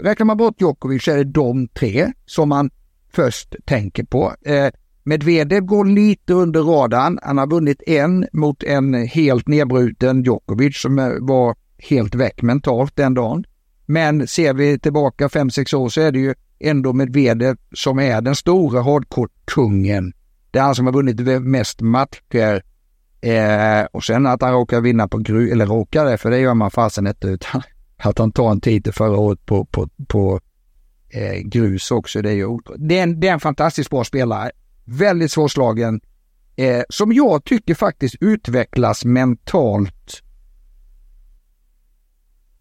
[0.01, 2.69] räknar man bort Djokovic så är det de tre som man
[3.13, 4.33] först tänker på.
[4.45, 4.67] Eh,
[5.03, 7.19] Medvedev går lite under radarn.
[7.23, 12.95] Han har vunnit en mot en helt nedbruten Djokovic som eh, var helt väck mentalt
[12.95, 13.45] den dagen.
[13.85, 18.35] Men ser vi tillbaka 5-6 år så är det ju ändå Medvedev som är den
[18.35, 20.13] stora hardcore-kungen.
[20.51, 22.63] Det är han som har vunnit mest matcher.
[23.21, 26.53] Eh, och sen att han råkar vinna på grus, eller råkar det, för det gör
[26.53, 27.61] man fasen inte, utan
[27.97, 30.39] att han tar en titel förra året på, på, på
[31.09, 32.21] eh, grus också.
[32.21, 34.51] Det är ju det är, en, det är en fantastiskt bra spelare.
[34.85, 36.01] Väldigt svårslagen.
[36.55, 40.23] Eh, som jag tycker faktiskt utvecklas mentalt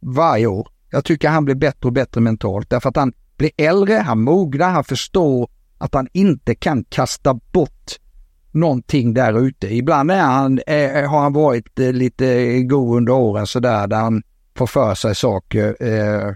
[0.01, 0.69] varje år.
[0.91, 4.71] Jag tycker han blir bättre och bättre mentalt därför att han blir äldre, han mognar,
[4.71, 7.99] han förstår att han inte kan kasta bort
[8.57, 9.75] någonting där ute.
[9.75, 14.23] Ibland är han, är, har han varit eh, lite god under åren sådär där han
[14.59, 16.35] får för sig saker eh,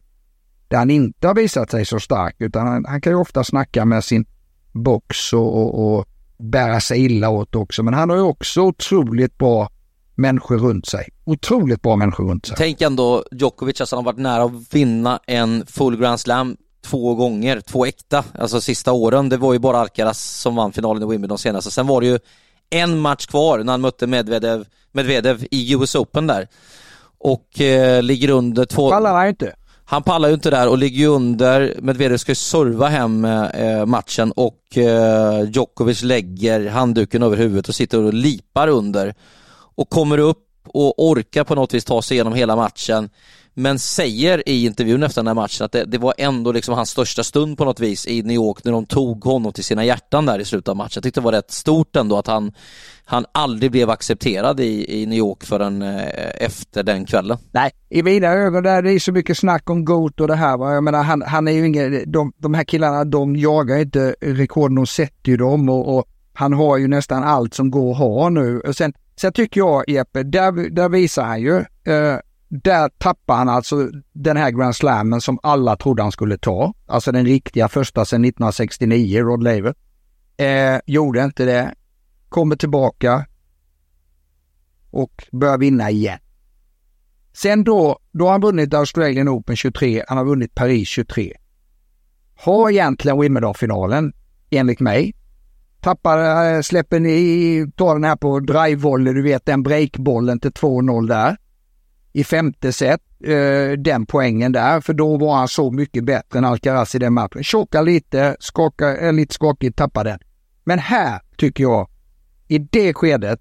[0.69, 3.85] där han inte har visat sig så stark utan han, han kan ju ofta snacka
[3.85, 4.25] med sin
[4.73, 6.07] box och, och, och
[6.39, 7.83] bära sig illa åt också.
[7.83, 9.71] Men han har ju också otroligt bra
[10.15, 11.09] människor runt sig.
[11.25, 12.57] Otroligt bra människor runt sig.
[12.59, 17.15] Tänk ändå Djokovic, alltså han har varit nära att vinna en full Grand Slam två
[17.15, 19.29] gånger, två äkta, alltså sista åren.
[19.29, 21.73] Det var ju bara Alcaraz som vann finalen i Wimbledon senast.
[21.73, 22.19] Sen var det ju
[22.71, 26.49] en match kvar när han mötte Medvedev, Medvedev i US Open där.
[27.19, 28.91] Och eh, ligger under två...
[28.91, 29.55] Pallar han inte?
[29.85, 31.75] Han pallar ju inte där och ligger ju under.
[31.83, 37.75] Medvedev ska ju serva hem eh, matchen och eh, Djokovic lägger handduken över huvudet och
[37.75, 39.15] sitter och lipar under.
[39.75, 43.11] Och kommer upp och orkar på något vis ta sig igenom hela matchen
[43.55, 46.91] men säger i intervjun efter den här matchen att det, det, var ändå liksom hans
[46.91, 50.27] största stund på något vis i New York när de tog honom till sina hjärtan
[50.27, 50.91] där i slutet av matchen.
[50.95, 52.53] Jag tyckte det var rätt stort ändå att han,
[53.05, 57.39] han aldrig blev accepterad i, i New York förrän eh, efter den kvällen.
[57.53, 60.57] Nej, i mina ögon där det är så mycket snack om GOAT och det här.
[60.57, 60.75] Va?
[60.75, 64.75] Jag menar, han, han är ju ingen, de, de här killarna de jagar inte rekorden,
[64.75, 68.29] de sätter ju dem och, och han har ju nästan allt som går att ha
[68.29, 68.61] nu.
[68.61, 73.49] Och sen, sen tycker jag Jeppe, där, där visar han ju eh, där tappar han
[73.49, 76.75] alltså den här Grand Slammen som alla trodde han skulle ta.
[76.87, 79.75] Alltså den riktiga första sedan 1969, Rod Laver.
[80.37, 81.75] Eh, gjorde inte det.
[82.29, 83.27] Kommer tillbaka
[84.91, 86.19] och börjar vinna igen.
[87.33, 91.37] Sen då, då har han vunnit Australian Open 23, han har vunnit Paris 23.
[92.35, 94.13] Har egentligen Wimbledon-finalen,
[94.51, 95.15] enligt mig.
[95.81, 101.07] Tappar, eh, släpper ni, tar den här på drivevolley, du vet den breakbollen till 2-0
[101.07, 101.37] där
[102.13, 106.45] i femte set, eh, den poängen där, för då var han så mycket bättre än
[106.45, 107.45] Alcaraz i den matchen.
[107.45, 110.19] Tjocka lite, skakar, eh, lite skakigt, tappar den.
[110.65, 111.89] Men här tycker jag,
[112.49, 113.41] i det skedet,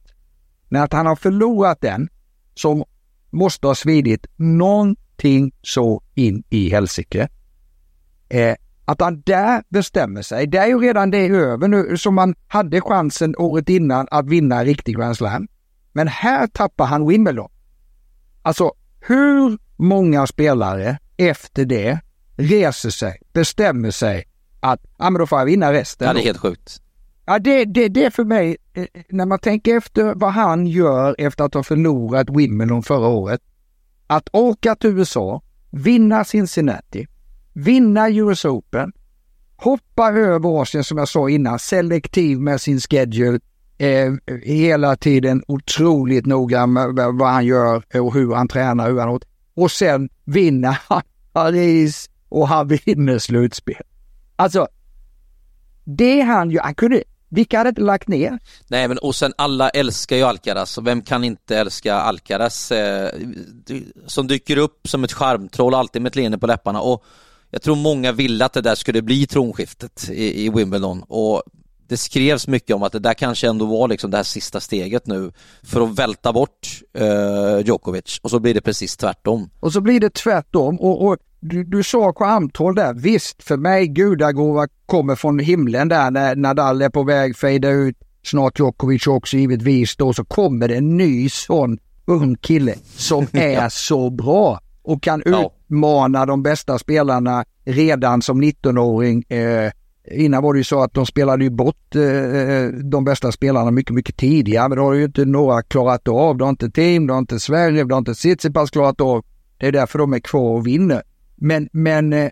[0.69, 2.09] när att han har förlorat den,
[2.55, 2.83] som
[3.29, 7.29] måste ha svidit någonting så in i helsike.
[8.29, 8.55] Eh,
[8.89, 12.81] att han där bestämmer sig, det är ju redan det över nu, som man hade
[12.81, 15.47] chansen året innan att vinna en riktig Grand Slam.
[15.93, 17.51] Men här tappar han Wimbledon.
[18.41, 21.99] Alltså hur många spelare efter det
[22.37, 24.27] reser sig, bestämmer sig
[24.59, 26.07] att ja, men då får jag vinna resten.
[26.07, 26.81] Ja, det är helt sjukt.
[27.25, 31.43] Ja, det, det, det för mig, eh, när man tänker efter vad han gör efter
[31.43, 33.41] att ha förlorat Wimbledon förra året.
[34.07, 37.07] Att åka till USA, vinna Cincinnati,
[37.63, 38.91] vinna US Open,
[39.55, 43.39] hoppa över Asien som jag sa innan, selektiv med sin schedule,
[43.77, 49.09] eh, hela tiden otroligt noga med vad han gör och hur han tränar, hur han
[49.09, 49.25] åt.
[49.55, 50.77] Och sen vinna
[51.33, 53.83] Paris och han vinner slutspel.
[54.35, 54.67] Alltså,
[55.83, 58.39] det han gör, han kunde, vilka hade inte lagt ner?
[58.67, 63.11] Nej men och sen alla älskar ju Alcaraz och vem kan inte älska Alcaraz eh,
[64.05, 67.03] som dyker upp som ett charmtroll alltid med ett leende på läpparna och
[67.51, 71.03] jag tror många ville att det där skulle bli tronskiftet i, i Wimbledon.
[71.07, 71.43] Och
[71.87, 75.07] det skrevs mycket om att det där kanske ändå var liksom det här sista steget
[75.07, 75.31] nu
[75.63, 78.19] för att välta bort eh, Djokovic.
[78.21, 79.49] Och så blir det precis tvärtom.
[79.59, 80.79] Och så blir det tvärtom.
[80.79, 86.11] Och, och du, du sa Kvarmtroll där, visst för mig gudagåva kommer från himlen där
[86.11, 90.75] när Nadal är på väg fejda ut, snart Djokovic också givetvis då så kommer det
[90.75, 95.51] en ny sån ung kille som är så bra och kan ja.
[95.69, 99.23] Utmana de bästa spelarna redan som 19-åring.
[99.29, 99.71] Eh,
[100.11, 103.95] innan var det ju så att de spelade ju bort eh, de bästa spelarna mycket,
[103.95, 104.69] mycket tidigare.
[104.69, 106.37] Men det har ju inte några klarat av.
[106.37, 109.25] Det har inte Team, det har inte Sverige, det har inte Tsitsipas klarat av.
[109.57, 111.01] Det är därför de är kvar och vinner.
[111.35, 112.29] Men, men eh,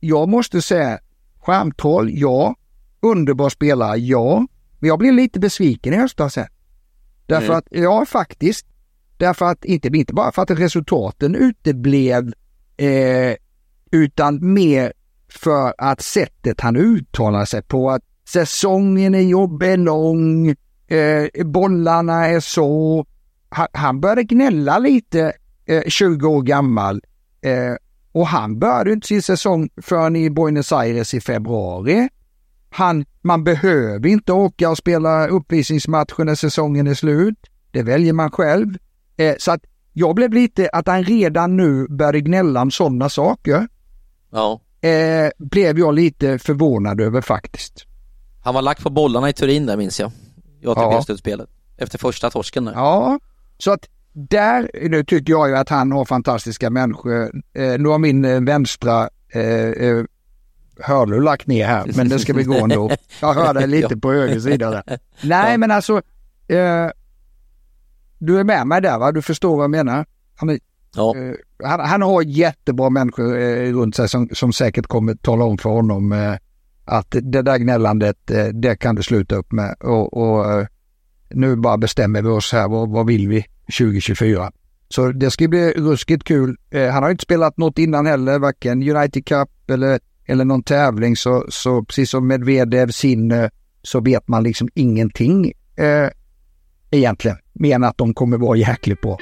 [0.00, 0.98] jag måste säga,
[1.40, 2.54] skärmtroll, ja.
[3.02, 4.46] Underbar spelare, ja.
[4.78, 6.38] Men jag blev lite besviken i höstas.
[7.26, 7.58] Därför mm.
[7.58, 8.66] att, ja faktiskt.
[9.16, 12.32] Därför att, inte, inte bara för att resultaten uteblev,
[12.80, 13.36] eh,
[13.90, 14.92] utan mer
[15.28, 20.48] för att sättet han uttalar sig på, att säsongen är jobbig, lång,
[20.86, 23.06] eh, bollarna är så.
[23.48, 25.32] Han, han började gnälla lite,
[25.66, 27.00] eh, 20 år gammal.
[27.40, 27.74] Eh,
[28.12, 32.08] och han började inte sin säsong förrän i Buenos Aires i februari.
[32.70, 37.38] Han, man behöver inte åka och spela uppvisningsmatcher när säsongen är slut.
[37.70, 38.74] Det väljer man själv.
[39.16, 39.60] Eh, så att
[39.92, 43.68] jag blev lite att han redan nu började gnälla om sådana saker.
[44.32, 44.60] Ja.
[44.88, 47.86] Eh, blev jag lite förvånad över faktiskt.
[48.42, 50.12] Han var lagt på bollarna i Turin där minns jag.
[50.60, 51.48] I ATP-slutspelet.
[51.76, 51.84] Ja.
[51.84, 52.72] Efter första torsken där.
[52.72, 53.20] Ja,
[53.58, 57.30] så att där nu tycker jag ju att han har fantastiska människor.
[57.54, 60.04] Eh, nu har min eh, vänstra eh, eh,
[60.80, 62.90] hörlur lagt ner här, men det ska vi gå ändå.
[63.20, 64.98] Jag hörde lite på höger sida där.
[65.22, 66.02] Nej, men alltså.
[66.48, 66.90] Eh,
[68.20, 69.12] du är med mig där va?
[69.12, 70.06] Du förstår vad jag menar?
[70.36, 70.58] Han,
[70.96, 71.16] ja.
[71.16, 75.58] eh, han, han, har jättebra människor eh, runt sig som, som säkert kommer tala om
[75.58, 76.34] för honom eh,
[76.84, 79.74] att det där gnällandet, eh, det kan du sluta upp med.
[79.80, 80.66] Och, och
[81.30, 83.44] nu bara bestämmer vi oss här, vad, vad vill vi?
[83.78, 84.52] 2024.
[84.88, 86.56] Så det ska bli ruskigt kul.
[86.70, 91.16] Eh, han har inte spelat något innan heller, varken United Cup eller, eller någon tävling.
[91.16, 93.50] Så, så precis som Medvedev, Sinne,
[93.82, 96.08] så vet man liksom ingenting eh,
[96.90, 97.36] egentligen.
[97.52, 99.18] Mer än att de kommer vara jäkligt bra.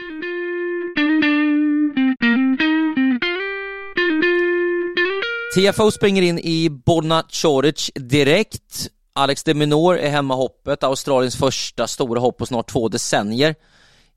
[5.54, 8.88] TFO springer in i Borna Choric direkt.
[9.12, 13.54] Alex de Minor är hemmahoppet, Australiens första stora hopp på snart två decennier.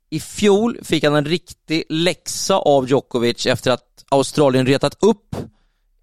[0.09, 5.35] I fjol fick han en riktig läxa av Djokovic efter att Australien retat upp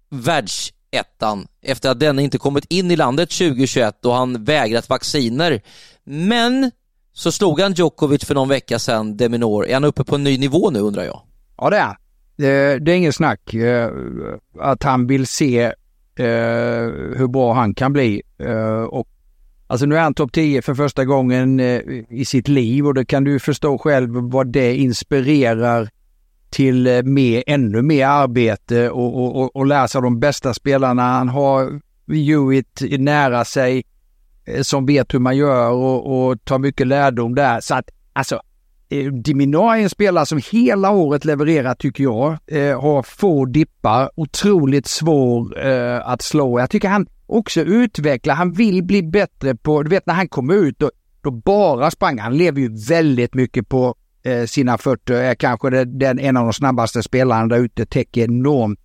[0.09, 5.61] världsettan efter att denne inte kommit in i landet 2021 och han vägrat vacciner.
[6.03, 6.71] Men
[7.19, 9.67] så slog han Djokovic för någon vecka sedan, Deminor.
[9.67, 11.21] Är han uppe på en ny nivå nu undrar jag?
[11.57, 11.95] Ja det är
[12.35, 13.91] det, det är ingen snack eh,
[14.59, 15.63] att han vill se
[16.15, 19.07] eh, hur bra han kan bli eh, och
[19.67, 23.05] Alltså nu är han topp 10 för första gången eh, i sitt liv och det
[23.05, 25.89] kan du förstå själv vad det inspirerar
[26.49, 30.53] till eh, mer, ännu mer arbete och, och, och, läsa lära sig av de bästa
[30.53, 31.03] spelarna.
[31.03, 33.83] Han har Hewitt nära sig
[34.49, 37.59] Eh, som vet hur man gör och, och tar mycket lärdom där.
[37.59, 38.41] Så att alltså,
[38.89, 42.37] eh, Dimina är en spelare som hela året levererar tycker jag.
[42.47, 46.59] Eh, har få dippar, otroligt svår eh, att slå.
[46.59, 50.49] Jag tycker han också utvecklar, Han vill bli bättre på, du vet när han kom
[50.49, 52.37] ut då, då bara sprang han.
[52.37, 55.13] lever ju väldigt mycket på eh, sina fötter.
[55.13, 57.85] Är kanske den, en av de snabbaste spelarna där ute.
[57.85, 58.79] Täcker enormt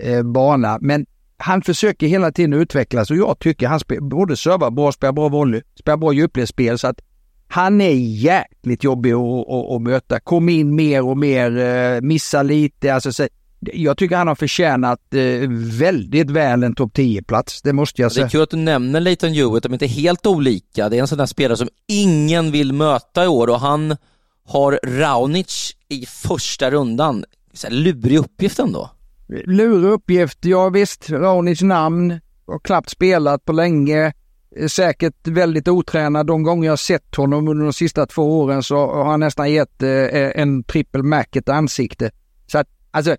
[0.00, 0.78] eh, bana.
[0.80, 1.06] Men
[1.38, 5.28] han försöker hela tiden utvecklas och jag tycker han spel, både servar bra, spelar bra
[5.28, 6.78] volley, spelar bra djupledsspel.
[6.78, 7.00] Så att
[7.48, 10.20] han är jäkligt jobbig att, att, att möta.
[10.20, 12.94] Kom in mer och mer, eh, missa lite.
[12.94, 13.28] Alltså, så,
[13.60, 18.24] jag tycker han har förtjänat eh, väldigt väl en topp 10-plats, det måste jag säga.
[18.24, 20.88] Det är kul att du nämner Leighton Hewitt, de är inte helt olika.
[20.88, 23.96] Det är en sån där spelare som ingen vill möta i år och han
[24.44, 27.24] har Raunic i första rundan.
[27.52, 28.90] Så lurig uppgift ändå.
[29.28, 31.10] Lurig uppgift, ja visst.
[31.10, 32.20] Raunic namn.
[32.46, 34.12] har knappt spelat på länge.
[34.56, 36.26] Eh, säkert väldigt otränad.
[36.26, 39.82] De gånger jag sett honom under de sista två åren så har han nästan gett
[39.82, 42.10] eh, eh, en trippel Mac ett ansikte.
[42.46, 43.16] Så att, alltså,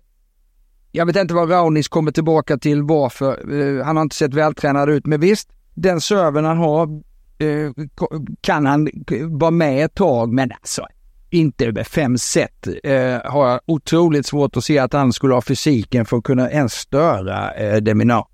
[0.92, 3.82] jag vet inte vad Raunis kommer tillbaka till varför.
[3.82, 5.06] Han har inte sett vältränad ut.
[5.06, 7.02] Men visst, den serven han har
[8.40, 8.88] kan han
[9.28, 10.32] vara med ett tag.
[10.32, 10.86] Men alltså,
[11.30, 12.92] inte över fem set uh,
[13.24, 16.72] har jag otroligt svårt att se att han skulle ha fysiken för att kunna ens
[16.72, 18.24] störa uh, Deminar.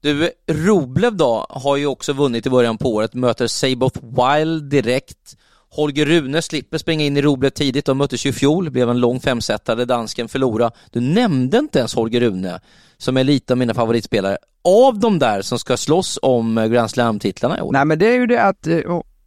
[0.00, 5.36] Du, Roblev då har ju också vunnit i början på året, möter Saboth Wild direkt.
[5.70, 9.00] Holger Rune slipper springa in i Roblev tidigt, de möttes ju i fjol, blev en
[9.00, 10.70] lång femsetare, dansken förlora.
[10.90, 12.60] Du nämnde inte ens Holger Rune,
[12.96, 17.58] som är lite av mina favoritspelare, av de där som ska slåss om Grand Slam-titlarna
[17.58, 17.72] i år.
[17.72, 18.80] Nej men det är ju det att, eh,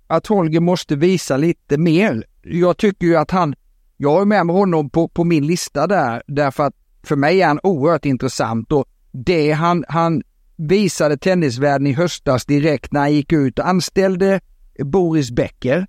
[0.08, 2.24] att Holger måste visa lite mer.
[2.44, 3.56] Jag tycker ju att han,
[3.98, 7.48] jag är med med honom på, på min lista där, därför att för mig är
[7.48, 10.24] han oerhört intressant och det han, han
[10.56, 14.40] visade tennisvärlden i höstas direkt när han gick ut och anställde
[14.80, 15.88] Boris Becker.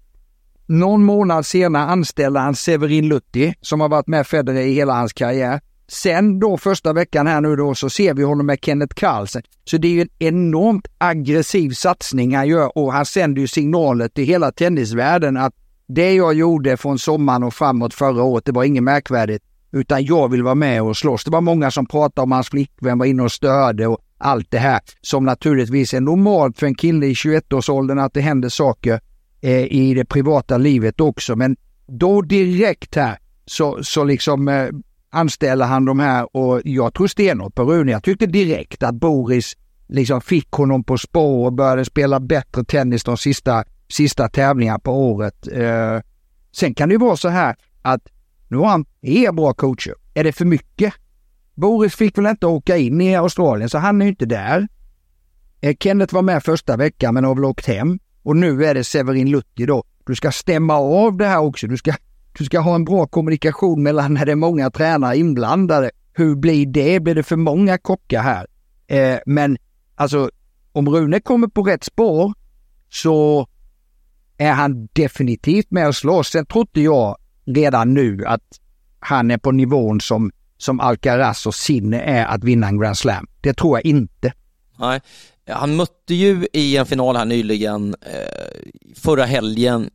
[0.66, 5.12] Någon månad senare anställde han Severin Lutti som har varit med Federer i hela hans
[5.12, 5.60] karriär.
[5.88, 9.42] Sen då första veckan här nu då så ser vi honom med Kenneth Carlsen.
[9.64, 14.08] Så det är ju en enormt aggressiv satsning han gör och han sänder ju signaler
[14.08, 15.54] till hela tennisvärlden att
[15.94, 19.44] det jag gjorde från sommaren och framåt förra året, det var inget märkvärdigt.
[19.72, 21.24] Utan jag vill vara med och slåss.
[21.24, 24.58] Det var många som pratade om hans flickvän var inne och störde och allt det
[24.58, 29.00] här som naturligtvis är normalt för en kille i 21-årsåldern att det händer saker
[29.40, 31.36] eh, i det privata livet också.
[31.36, 34.68] Men då direkt här så, så liksom eh,
[35.10, 37.92] anställer han de här och jag tror stenhårt på Rune.
[37.92, 39.56] Jag tyckte direkt att Boris
[39.88, 44.92] liksom fick honom på spår och började spela bättre tennis de sista, sista tävlingar på
[44.92, 45.48] året.
[45.52, 46.00] Eh,
[46.52, 48.08] sen kan det ju vara så här att
[48.48, 49.94] nu har han är bra coacher.
[50.14, 50.94] Är det för mycket?
[51.54, 54.68] Boris fick väl inte åka in i Australien så han är ju inte där.
[55.60, 57.98] Eh, Kenneth var med första veckan men har väl åkt hem.
[58.22, 59.84] Och nu är det Severin Lutti då.
[60.06, 61.66] Du ska stämma av det här också.
[61.66, 61.94] Du ska,
[62.38, 65.90] du ska ha en bra kommunikation mellan när det är många tränare inblandade.
[66.12, 67.00] Hur blir det?
[67.00, 68.46] Blir det för många kockar här?
[68.86, 69.58] Eh, men
[69.94, 70.30] alltså
[70.72, 72.32] om Rune kommer på rätt spår
[72.90, 73.46] så
[74.42, 76.28] är han definitivt med och slåss.
[76.28, 78.60] Sen trodde jag redan nu att
[79.00, 80.30] han är på nivån som
[80.62, 83.26] som Alcaraz och Sinne är att vinna en Grand Slam.
[83.40, 84.32] Det tror jag inte.
[84.78, 85.00] Nej,
[85.46, 89.90] han mötte ju i en final här nyligen, eh, förra helgen,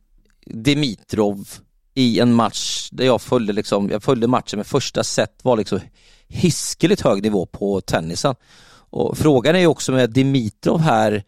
[0.46, 1.48] Dimitrov
[1.94, 5.80] i en match där jag följde liksom, jag följde matchen med första set var liksom
[6.28, 8.34] hiskeligt hög nivå på tennisen.
[8.90, 11.24] Och frågan är ju också med Dimitrov här,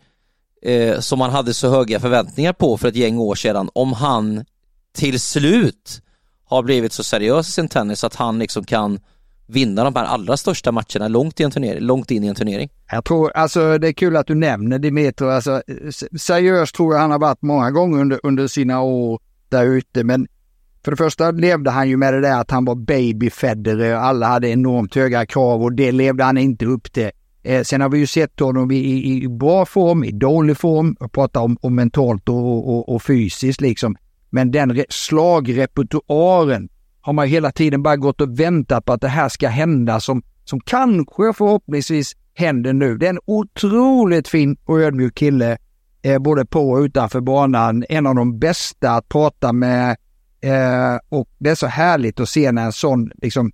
[0.62, 4.44] eh, som man hade så höga förväntningar på för ett gäng år sedan, om han
[4.92, 6.02] till slut
[6.44, 9.00] har blivit så seriös i sin tennis att han liksom kan
[9.46, 12.70] vinna de här allra största matcherna långt, i en turnering, långt in i en turnering.
[12.90, 15.28] Jag tror, alltså det är kul att du nämner Dimitro.
[15.28, 15.62] Alltså,
[16.18, 20.04] seriöst tror jag han har varit många gånger under, under sina år där ute.
[20.04, 20.26] Men
[20.84, 23.94] för det första levde han ju med det där att han var baby Federer.
[23.94, 27.10] Alla hade enormt höga krav och det levde han inte upp till.
[27.42, 30.96] Eh, sen har vi ju sett honom i, i, i bra form, i dålig form.
[31.00, 33.96] Jag pratar om, om mentalt och, och, och, fysiskt liksom.
[34.30, 36.68] Men den slagrepertoaren
[37.00, 40.22] har man hela tiden bara gått och väntat på att det här ska hända som,
[40.44, 42.98] som kanske förhoppningsvis händer nu.
[42.98, 45.58] Det är en otroligt fin och ödmjuk kille,
[46.02, 47.84] eh, både på och utanför banan.
[47.88, 49.96] En av de bästa att prata med
[50.40, 53.52] eh, och det är så härligt att se när en sån, liksom,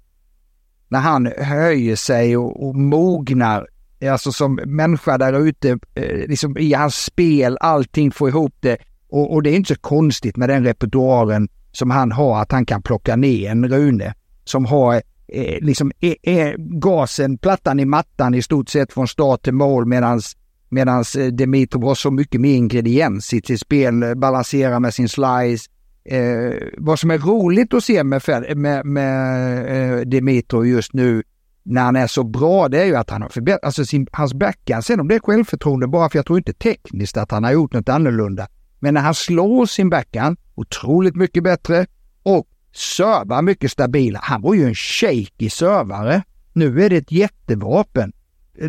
[0.88, 3.66] när han höjer sig och, och mognar,
[4.00, 8.76] Eh, alltså som människa där ute, eh, liksom i hans spel, allting får ihop det.
[9.08, 12.66] Och, och det är inte så konstigt med den repertoaren som han har, att han
[12.66, 18.34] kan plocka ner en Rune som har eh, liksom eh, eh, gasen, plattan i mattan
[18.34, 20.36] i stort sett från start till mål medans
[20.68, 25.08] Medans eh, Dimitrov har så mycket mer ingrediens i sitt spel, eh, balanserar med sin
[25.08, 25.70] slice.
[26.04, 28.22] Eh, vad som är roligt att se med,
[28.56, 31.22] med, med eh, Dimitrov just nu
[31.66, 34.34] när han är så bra, det är ju att han har förbättrat, alltså sin, hans
[34.34, 37.52] backhand, sen om det är självförtroende bara för jag tror inte tekniskt att han har
[37.52, 38.48] gjort något annorlunda.
[38.78, 41.86] Men när han slår sin backhand, otroligt mycket bättre
[42.22, 44.22] och servar mycket stabilare.
[44.24, 46.22] Han var ju en shaky servare.
[46.52, 48.12] Nu är det ett jättevapen.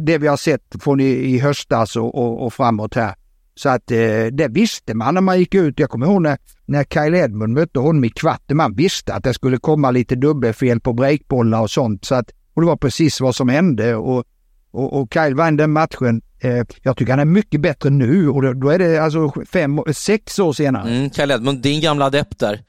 [0.02, 3.16] Det vi har sett från i, i höstas och, och, och, framåt här.
[3.56, 5.80] Så att eh, det visste man när man gick ut.
[5.80, 8.58] Jag kommer ihåg när, när Kyle Edmund mötte honom i kvarten.
[8.58, 12.06] Man visste att det skulle komma lite dubbelfel på breakbollar och sånt.
[12.06, 13.96] Så att, och det var precis vad som hände.
[13.96, 14.24] Och,
[14.72, 18.56] och, och Kyle vann den matchen Eh, jag tycker han är mycket bättre nu och
[18.56, 20.90] då, är det alltså fem, sex år senare.
[20.90, 22.64] Mm, Kyle Edmund, din gamla adept där,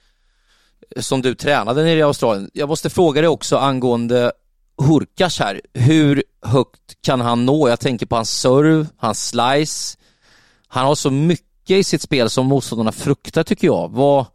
[0.96, 2.50] som du tränade nere i Australien.
[2.52, 4.32] Jag måste fråga dig också angående
[4.82, 7.68] Hurkas här, hur högt kan han nå?
[7.68, 9.98] Jag tänker på hans serve, hans slice.
[10.68, 13.90] Han har så mycket i sitt spel som motståndarna fruktar tycker jag.
[13.92, 14.26] Vad,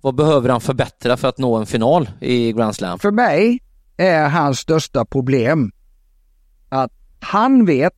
[0.00, 2.98] vad behöver han förbättra för att nå en final i Grand Slam?
[2.98, 3.58] För mig
[3.96, 5.72] är hans största problem
[6.68, 7.94] att han vet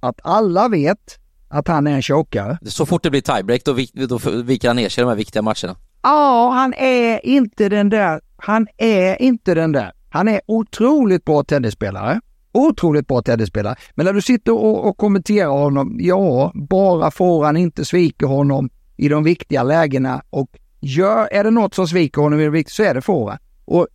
[0.00, 1.18] att alla vet
[1.48, 2.58] att han är en chokare.
[2.62, 5.42] Så fort det blir tiebreak då, då viker han ner sig i de här viktiga
[5.42, 5.76] matcherna.
[6.02, 8.20] Ja, han är inte den där.
[8.36, 9.92] Han är inte den där.
[10.10, 12.20] Han är otroligt bra tennisspelare.
[12.52, 13.76] Otroligt bra tennisspelare.
[13.94, 18.70] Men när du sitter och, och kommenterar honom, ja, bara får han inte svika honom
[18.96, 20.48] i de viktiga lägena och
[20.80, 23.38] gör, är det något som sviker honom i det viktiga så är det fåran.
[23.64, 23.86] Och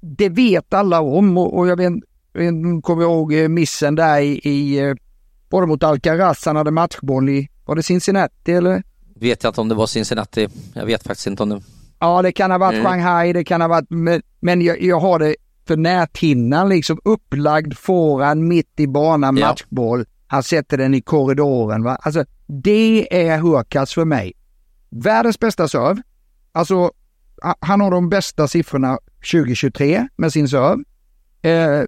[0.00, 1.92] det vet alla om och, och jag vet,
[2.82, 4.94] kommer ihåg eh, missen där i, i eh,
[5.50, 8.82] både mot Alcaraz, han hade matchboll i, var det Cincinnati eller?
[9.14, 11.62] Vet jag inte om det var Cincinnati, jag vet faktiskt inte om det.
[11.98, 12.86] Ja, det kan ha varit mm.
[12.86, 15.36] Shanghai, det kan ha varit, men, men jag, jag har det
[15.66, 19.48] för näthinnan liksom upplagd fåran mitt i banan, ja.
[19.48, 20.04] matchboll.
[20.26, 21.82] Han sätter den i korridoren.
[21.82, 21.98] Va?
[22.02, 24.32] Alltså, det är Hurkacz för mig.
[24.90, 26.02] Världens bästa serve.
[26.52, 26.90] Alltså,
[27.60, 28.98] han har de bästa siffrorna
[29.32, 30.84] 2023 med sin serve.
[31.42, 31.84] Eh,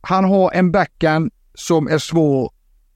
[0.00, 2.52] han har en backhand som är svår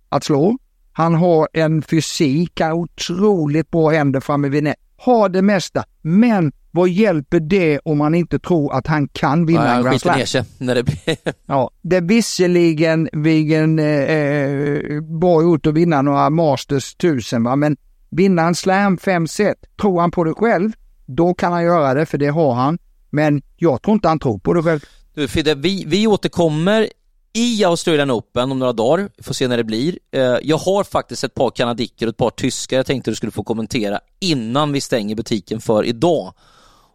[0.09, 0.59] att slå.
[0.93, 4.77] Han har en fysik, har otroligt bra händer framme vid nät.
[4.97, 9.67] Har det mesta, men vad hjälper det om man inte tror att han kan vinna
[9.67, 10.27] ja, en Grand Slam?
[10.27, 11.17] sig när det blir...
[11.47, 17.57] ja, det är visserligen Vigen, eh, eh, bra gjort att vinna några Masters tusen va,
[17.57, 17.77] men
[18.11, 20.73] vinna en Slam fem set, tror han på det själv,
[21.07, 22.79] då kan han göra det, för det har han.
[23.11, 24.81] Men jag tror inte han tror på det själv.
[25.15, 26.89] Du Fidde, vi, vi återkommer
[27.33, 29.99] i Australian Open om några dagar, får se när det blir.
[30.11, 33.33] Eh, jag har faktiskt ett par kanadiker och ett par tyskar jag tänkte du skulle
[33.33, 36.33] få kommentera innan vi stänger butiken för idag.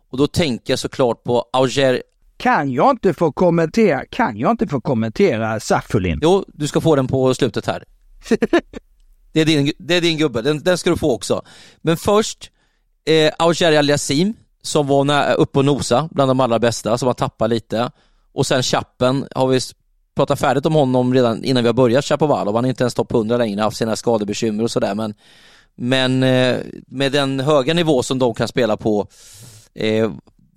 [0.09, 2.03] Och då tänker jag såklart på Auger
[2.37, 6.19] kan jag inte få kommentera, kan jag inte få kommentera Safulin?
[6.21, 7.83] Jo, du ska få den på slutet här.
[9.31, 11.41] det, är din, det är din gubbe, den, den ska du få också.
[11.81, 12.51] Men först,
[13.05, 14.33] eh, Auger Aliasim
[14.65, 17.91] som var uppe och nosa bland de allra bästa, som har tappat lite.
[18.33, 19.59] Och sen Chappen har vi
[20.15, 22.55] pratat färdigt om honom redan innan vi har börjat Chapovalov.
[22.55, 24.95] Han är inte ens topp 100 längre, haft sina skadebekymmer och sådär.
[24.95, 25.13] Men,
[25.75, 26.57] men eh,
[26.87, 29.07] med den höga nivå som de kan spela på,
[29.73, 30.11] eh,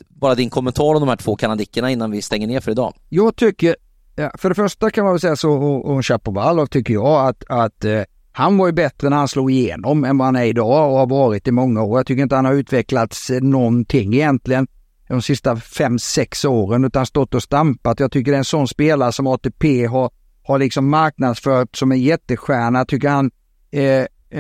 [0.09, 2.95] bara din kommentar om de här två kanadickerna innan vi stänger ner för idag.
[3.09, 3.77] Jag tycker,
[4.17, 5.51] ja, för det första kan man väl säga så
[5.85, 8.03] om Chapovalov tycker jag att, att eh,
[8.39, 11.07] han var ju bättre när han slog igenom än vad han är idag och har
[11.07, 11.99] varit i många år.
[11.99, 14.67] Jag tycker inte han har utvecklats eh, någonting egentligen
[15.09, 18.01] de sista fem, sex åren utan stått och stampat.
[18.01, 20.11] Jag tycker det är en sån spelare som ATP har,
[20.43, 22.79] har liksom marknadsfört som en jättestjärna.
[22.79, 23.31] Jag tycker han,
[23.71, 23.83] eh,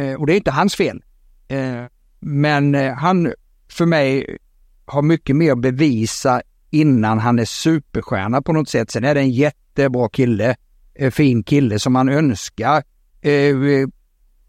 [0.00, 1.02] eh, och det är inte hans fel,
[1.48, 1.84] eh,
[2.20, 3.32] men eh, han
[3.70, 4.38] för mig
[4.86, 8.90] har mycket mer att bevisa innan han är superstjärna på något sätt.
[8.90, 10.56] Sen är det en jättebra kille,
[10.94, 12.82] eh, fin kille som man önskar
[13.28, 13.88] Eh, eh,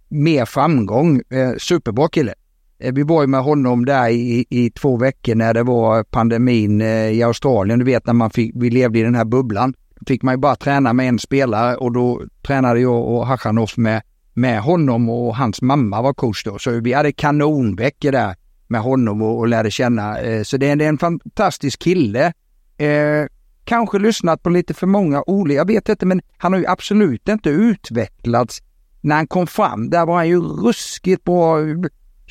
[0.10, 2.34] mer framgång, eh, superbra kille.
[2.80, 6.82] Eh, vi var ju med honom där i, i två veckor när det var pandemin
[6.82, 7.80] eh, i Australien.
[7.80, 9.74] Du vet när man fick, vi levde i den här bubblan.
[10.08, 14.02] fick man ju bara träna med en spelare och då tränade jag och Hachanov med,
[14.34, 16.60] med honom och hans mamma var coach då.
[16.60, 18.36] Så vi hade kanonveckor där
[18.68, 20.20] med honom och, och lärde känna.
[20.20, 22.34] Eh, så det är, det är en fantastisk kille.
[22.78, 23.26] Eh,
[23.64, 27.28] kanske lyssnat på lite för många olika, jag vet inte, men han har ju absolut
[27.28, 28.62] inte utvecklats.
[29.02, 31.58] När han kom fram, där var han ju ruskigt bra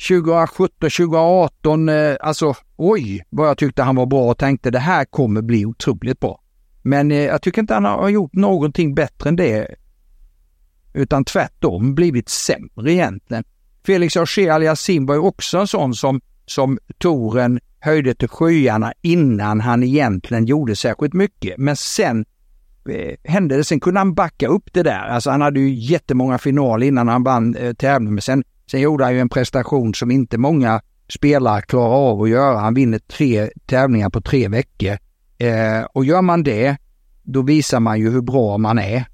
[0.07, 5.05] 2017, 2018, eh, alltså oj vad jag tyckte han var bra och tänkte det här
[5.05, 6.41] kommer bli otroligt bra.
[6.81, 9.75] Men eh, jag tycker inte han har gjort någonting bättre än det.
[10.93, 13.43] Utan tvärtom blivit sämre egentligen.
[13.85, 19.61] Felix Auger Aliasim var ju också en sån som, som toren höjde till skyarna innan
[19.61, 21.57] han egentligen gjorde särskilt mycket.
[21.57, 22.25] Men sen
[22.89, 25.07] Eh, händelsen hände det, sen kunde han backa upp det där.
[25.07, 28.13] Alltså han hade ju jättemånga finaler innan han vann eh, tävlingen.
[28.13, 30.81] Men sen Sen gjorde han ju en prestation som inte många
[31.13, 32.57] spelare klarar av att göra.
[32.57, 34.97] Han vinner tre tävlingar på tre veckor.
[35.37, 36.77] Eh, och gör man det,
[37.23, 39.05] då visar man ju hur bra man är.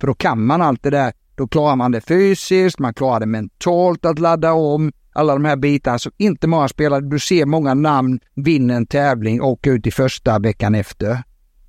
[0.00, 1.12] För då kan man allt det där.
[1.34, 4.92] Då klarar man det fysiskt, man klarar det mentalt att ladda om.
[5.12, 9.40] Alla de här bitarna som inte många spelare, du ser många namn vinna en tävling
[9.40, 11.22] och åka ut i första veckan efter.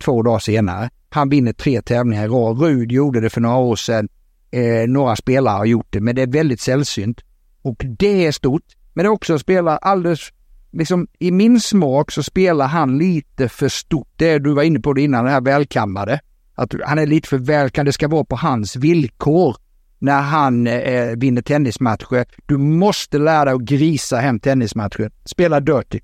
[0.04, 0.90] Två dagar senare.
[1.14, 2.62] Han vinner tre tävlingar i rad.
[2.62, 4.10] Rud gjorde det för några år sedan.
[4.52, 7.22] Eh, några spelare har gjort det, men det är väldigt sällsynt.
[7.62, 8.64] Och det är stort.
[8.94, 10.30] Men det är också att spela alldeles,
[10.72, 14.08] liksom i min smak så spelar han lite för stort.
[14.16, 16.20] Det du var inne på det innan, det här välkammade.
[16.56, 19.56] Att han är lite för välkammad, det ska vara på hans villkor
[20.00, 22.26] när han eh, vinner tennismatcher.
[22.46, 25.12] Du måste lära dig att grisa hem tennismatcher.
[25.26, 26.00] Spela dirty.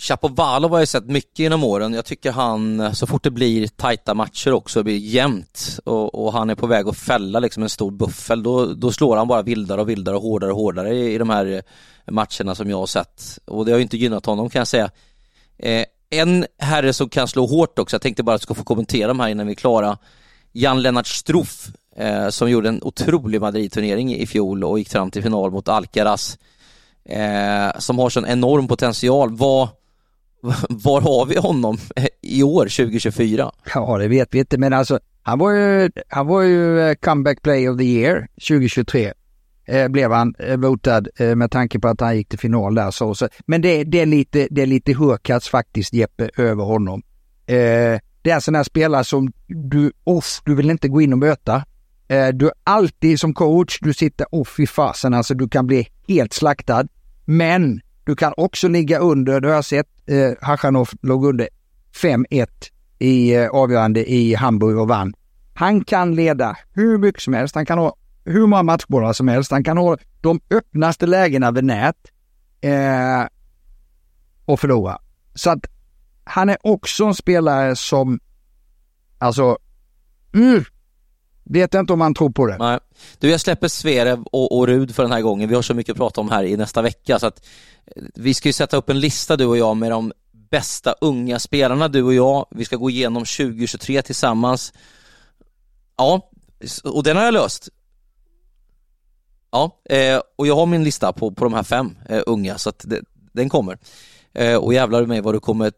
[0.00, 1.94] Chapovalov har jag sett mycket genom åren.
[1.94, 6.50] Jag tycker han, så fort det blir tajta matcher också, blir jämnt och, och, han
[6.50, 9.80] är på väg att fälla liksom en stor buffel, då, då slår han bara vildare
[9.80, 11.60] och vildare och hårdare och hårdare i, i de här eh,
[12.12, 13.38] matcherna som jag har sett.
[13.44, 14.90] Och det har ju inte gynnat honom kan jag säga.
[15.58, 18.64] Eh, en herre som kan slå hårt också, jag tänkte bara att jag ska få
[18.64, 19.98] kommentera de här innan vi är klara.
[20.52, 25.50] Jan-Lennart Struff, eh, som gjorde en otrolig Madrid-turnering i fjol och gick fram till final
[25.50, 26.38] mot Alcaraz.
[27.04, 29.36] Eh, som har sån enorm potential.
[29.36, 29.68] Vad,
[30.68, 31.78] var har vi honom
[32.22, 33.52] i år, 2024?
[33.74, 37.42] Ja, det vet vi inte, men alltså han var ju, han var ju eh, comeback
[37.42, 39.12] play of the year 2023.
[39.66, 42.90] Eh, blev han eh, votad eh, med tanke på att han gick till final där.
[42.90, 43.28] Så, så.
[43.46, 47.02] Men det, det, är lite, det är lite hurkats faktiskt Jeppe över honom.
[47.46, 51.12] Eh, det är en sån här spelare som du, off, du vill inte gå in
[51.12, 51.64] och möta.
[52.08, 55.88] Eh, du är alltid som coach, du sitter off i fasen, alltså du kan bli
[56.08, 56.86] helt slaktad.
[57.24, 61.48] Men du kan också ligga under, det har jag sett eh, Hachanov låg under
[62.02, 62.46] 5-1
[62.98, 65.14] i eh, avgörande i Hamburg och vann.
[65.54, 67.54] Han kan leda hur mycket som helst.
[67.54, 69.50] Han kan ha hur många matchbollar som helst.
[69.50, 71.96] Han kan ha de öppnaste lägena vid nät
[72.60, 73.26] eh,
[74.44, 74.98] och förlora.
[75.34, 75.66] Så att
[76.24, 78.20] han är också en spelare som,
[79.18, 79.58] alltså,
[80.34, 80.64] mm,
[81.52, 82.56] vet inte om han tror på det.
[82.58, 82.78] Nej.
[83.18, 85.48] Du, jag släpper Sverev och, och Rud för den här gången.
[85.48, 87.46] Vi har så mycket att prata om här i nästa vecka så att
[87.86, 91.38] eh, vi ska ju sätta upp en lista du och jag med de bästa unga
[91.38, 92.46] spelarna, du och jag.
[92.50, 94.72] Vi ska gå igenom 2023 tillsammans.
[95.96, 96.30] Ja,
[96.84, 97.68] och den har jag löst.
[99.50, 102.68] Ja, eh, och jag har min lista på, på de här fem eh, unga så
[102.68, 103.00] att det,
[103.32, 103.78] den kommer.
[104.60, 105.72] Och jävlar mig vad du kommer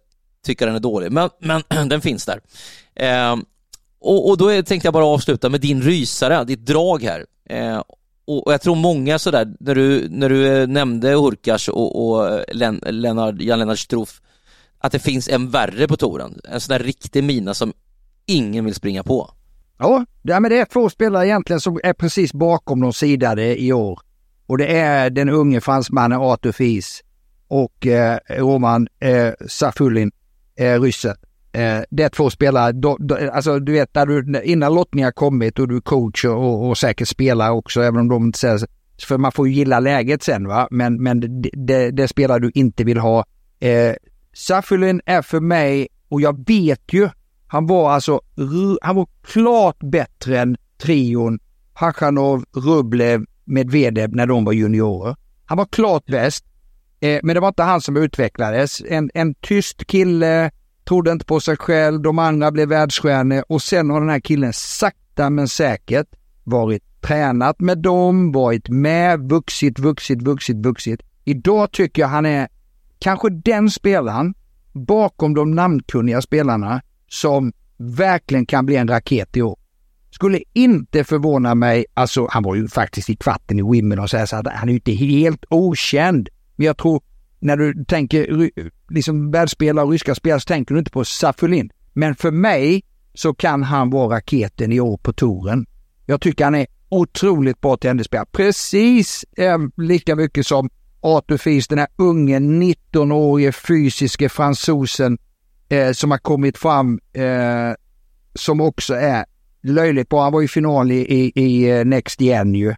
[0.45, 2.41] tycka den är dålig, men, men den finns där.
[4.03, 7.27] Och, och, då tänkte jag bara avsluta med din rysare, ditt drag här.
[7.49, 7.79] Eh,
[8.27, 12.29] och, och, jag tror många sådär, när du, när du eh, nämnde Hurkacz och, och
[12.29, 14.21] eh, Len, Lennart, Jan-Lennart Struff,
[14.79, 16.41] att det finns en värre på touren.
[16.45, 17.73] En sån där riktig mina som
[18.27, 19.31] ingen vill springa på.
[19.79, 23.73] Ja, det, men det är två spelare egentligen som är precis bakom de sidade i
[23.73, 24.01] år.
[24.47, 27.03] Och det är den unge fransmannen Arthur Fils
[27.49, 30.13] och eh, Roman eh, Safulin,
[30.57, 31.17] eh, ryssen.
[31.53, 35.59] Eh, det är två spelare, do, do, alltså du vet där du, innan lottningen kommit
[35.59, 38.61] och du är coach och, och säkert spelar också, även om de inte säger
[39.07, 42.51] för man får ju gilla läget sen va, men, men det, det, det spelar du
[42.55, 43.25] inte vill ha.
[43.61, 43.95] Eh,
[44.35, 47.09] Safulin är för mig, och jag vet ju
[47.53, 48.21] han var alltså,
[48.83, 51.39] han var klart bättre än trion
[51.75, 55.17] Hachanov, Rublev, Medvedev när de var juniorer.
[55.45, 56.45] Han var klart bäst.
[57.01, 58.83] Eh, men det var inte han som utvecklades.
[58.89, 60.51] En, en tyst kille,
[60.85, 64.53] trodde inte på sig själv, de andra blev världsstjärnor och sen har den här killen
[64.53, 66.07] sakta men säkert
[66.45, 71.01] varit tränat med dem, varit med, vuxit, vuxit, vuxit, vuxit.
[71.25, 72.49] Idag tycker jag han är
[72.99, 74.35] kanske den spelaren
[74.73, 79.59] bakom de namnkunniga spelarna som verkligen kan bli en raket i år.
[80.11, 84.17] Skulle inte förvåna mig, alltså han var ju faktiskt i kvarten i Wimbledon och så,
[84.17, 86.29] här, så han är ju inte helt okänd.
[86.57, 87.03] Men jag tror
[87.43, 88.51] när du tänker
[88.89, 91.71] liksom världsspelare och ryska spelare så tänker du inte på Safulin.
[91.93, 92.83] Men för mig
[93.15, 95.67] så kan han vara raketen i år på touren.
[96.07, 98.27] Jag tycker han är otroligt bra tennisspelare.
[98.33, 100.71] Precis eh, lika mycket som
[101.01, 105.19] Arthur Fils, den här unge 19-årige fysiske fransosen
[105.69, 107.75] eh, som har kommit fram eh,
[108.35, 109.25] som också är
[109.63, 110.23] löjligt bra.
[110.23, 112.71] Han var i final i, i, i eh, Next Gen ju.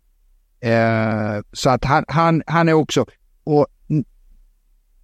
[0.60, 3.06] Eh, så att han, han, han är också,
[3.44, 3.66] och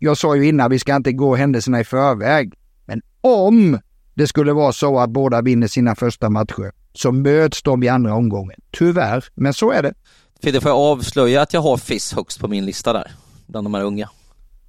[0.02, 2.54] jag sa ju innan, vi ska inte gå händelserna i förväg.
[2.84, 3.78] Men om
[4.14, 8.14] det skulle vara så att båda vinner sina första matcher så möts de i andra
[8.14, 8.60] omgången.
[8.70, 9.94] Tyvärr, men så är det.
[10.42, 13.10] Fidde, får jag avslöja att jag har FIS högst på min lista där,
[13.46, 14.08] bland de här unga?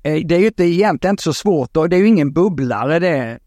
[0.03, 2.99] Eh, det är ju inte, egentligen inte så svårt och det är ju ingen bubblare
[2.99, 3.39] det,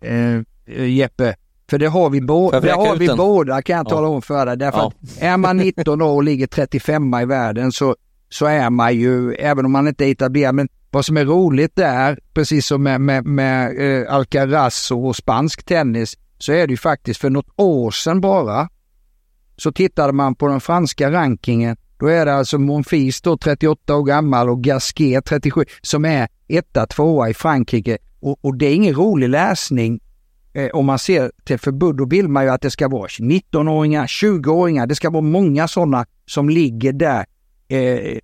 [0.00, 0.34] äh,
[0.76, 1.34] äh, Jeppe.
[1.70, 3.90] För det har vi, bo det har vi båda kan jag ja.
[3.90, 4.56] tala om för dig.
[4.56, 4.86] Därför ja.
[4.86, 7.96] att är man 19 år och ligger 35 i världen så,
[8.28, 11.78] så är man ju, även om man inte är etablerad, men vad som är roligt
[11.78, 16.76] är, precis som med, med, med eh, Alcaraz och spansk tennis, så är det ju
[16.76, 18.68] faktiskt för något år sedan bara,
[19.56, 24.04] så tittade man på den franska rankingen då är det alltså Monfils då 38 år
[24.04, 27.98] gammal och Gasquet 37 som är etta, tvåa i Frankrike.
[28.20, 30.00] Och, och det är ingen rolig läsning
[30.52, 31.96] eh, om man ser till förbud.
[31.96, 34.86] Då vill man ju att det ska vara 19-åringar, 20-åringar.
[34.86, 37.26] Det ska vara många sådana som ligger där
[37.68, 38.18] eh,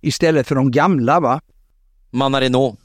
[0.00, 1.40] istället för de gamla va.
[2.12, 2.76] Manarino.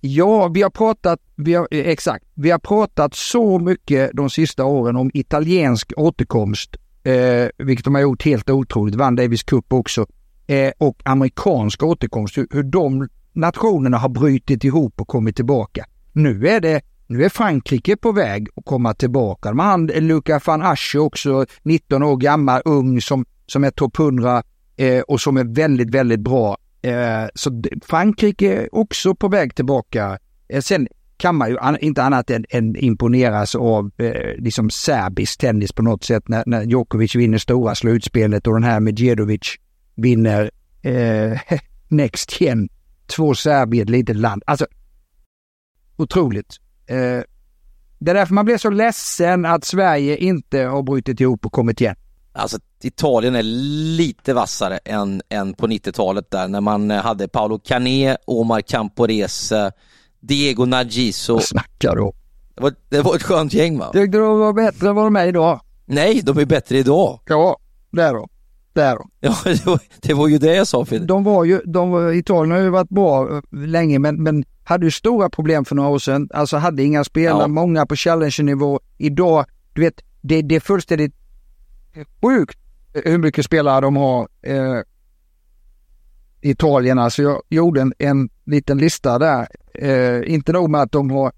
[0.00, 4.64] Ja, vi har pratat, vi har, eh, exakt, vi har pratat så mycket de sista
[4.64, 6.76] åren om italiensk återkomst
[7.08, 10.06] eh, vilket de har gjort helt otroligt, vann Davis Cup också,
[10.46, 15.84] eh, och amerikansk återkomst, hur, hur de nationerna har brutit ihop och kommit tillbaka.
[16.12, 19.48] Nu är det nu är Frankrike på väg att komma tillbaka.
[19.48, 23.70] De har han eh, Luca van Asche också, 19 år gammal, ung som, som är
[23.70, 24.42] topp 100
[24.76, 26.56] eh, och som är väldigt, väldigt bra.
[26.82, 30.18] Eh, så Frankrike är också på väg tillbaka.
[30.48, 35.72] Eh, sen kan man ju inte annat än, än imponeras av eh, liksom serbisk tennis
[35.72, 39.56] på något sätt när, när Djokovic vinner stora slutspelet och den här Medjedovic
[39.94, 40.50] vinner
[40.82, 41.40] eh,
[41.88, 42.68] Next Gen.
[43.06, 44.42] Två serbier i ett litet land.
[44.46, 44.66] Alltså,
[45.96, 46.56] otroligt.
[46.86, 47.22] Eh,
[47.98, 51.80] det är därför man blir så ledsen att Sverige inte har brutit ihop och kommit
[51.80, 51.96] igen.
[52.38, 53.42] Alltså Italien är
[53.96, 59.72] lite vassare än, än på 90-talet där när man hade Paolo Canet, Omar Camporese,
[60.20, 61.32] Diego Nargiso.
[61.34, 62.12] Vad snackar du?
[62.54, 63.90] Det var, det var ett skönt gäng va?
[63.92, 65.60] Tyckte de var bättre än vad de är idag?
[65.86, 67.20] Nej, de är bättre idag.
[67.26, 67.56] Ja,
[67.90, 68.28] det är de.
[68.72, 69.10] Det är de.
[69.20, 71.06] Ja, det var, det var ju det jag sa Fidde.
[71.06, 74.84] De var ju, de var, Italien har ju varit bra eh, länge men, men hade
[74.86, 76.28] ju stora problem för några år sedan.
[76.34, 77.46] Alltså hade inga spelare, Ja.
[77.48, 78.80] många på challenger-nivå.
[78.98, 81.14] Idag, du vet, det, det är fullständigt
[82.22, 82.58] sjukt
[83.04, 84.28] hur mycket spelare de har.
[84.42, 84.80] Eh,
[86.40, 89.46] Italien, alltså jag gjorde en, en liten lista där.
[89.74, 91.32] Eh, inte nog med att de har,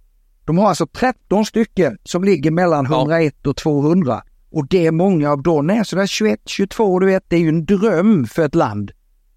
[0.45, 2.99] de har alltså 13 stycken som ligger mellan Ja.
[2.99, 4.23] 101 och 200.
[4.51, 7.49] Och det är många av dem, nej sådär 21, 22, du vet, det är ju
[7.49, 8.91] en dröm för ett land.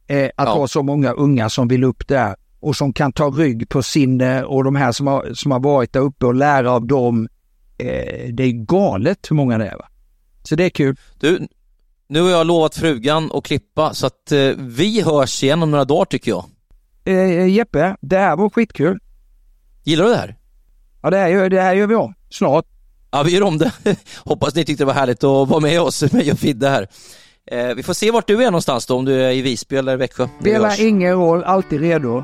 [0.08, 0.54] Eh, att Ja.
[0.54, 4.44] ha så många unga som vill upp där och som kan ta rygg på sinne
[4.44, 7.28] och de här som har, som har varit där uppe och lära av dem.
[7.78, 9.88] Eh, det är galet hur många det är va.
[10.44, 10.96] Så det är kul.
[11.20, 11.48] Du,
[12.08, 15.86] nu har jag lovat frugan att klippa så att eh, vi hörs igen om några
[15.86, 16.46] dagar tycker jag.
[17.06, 19.00] Eh, Jeppe, det här var skitkul.
[19.84, 20.36] Gillar du det här?
[21.02, 22.66] Ja det här, gör- det här gör vi om snart.
[23.12, 23.72] Ja, vi gör om det.
[24.18, 26.88] Hoppas ni tyckte det var härligt att vara med oss, mig och Fidde här.
[27.52, 29.98] Eh, vi får se vart du är någonstans då, om du är i Visby eller
[29.98, 30.28] Växjö.
[30.40, 32.24] Spelar ingen roll, alltid redo.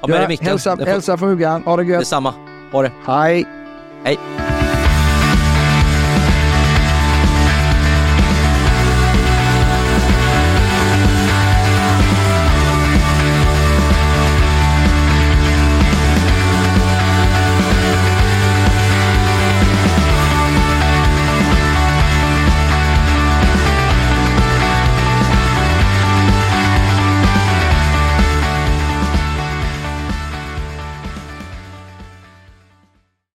[0.00, 2.00] Ja, men det är hälsa, får- hälsa frugan, ha det gött.
[2.00, 2.34] Detsamma.
[2.72, 2.92] Ha det.
[3.06, 3.46] Hej.
[4.04, 4.18] Hej.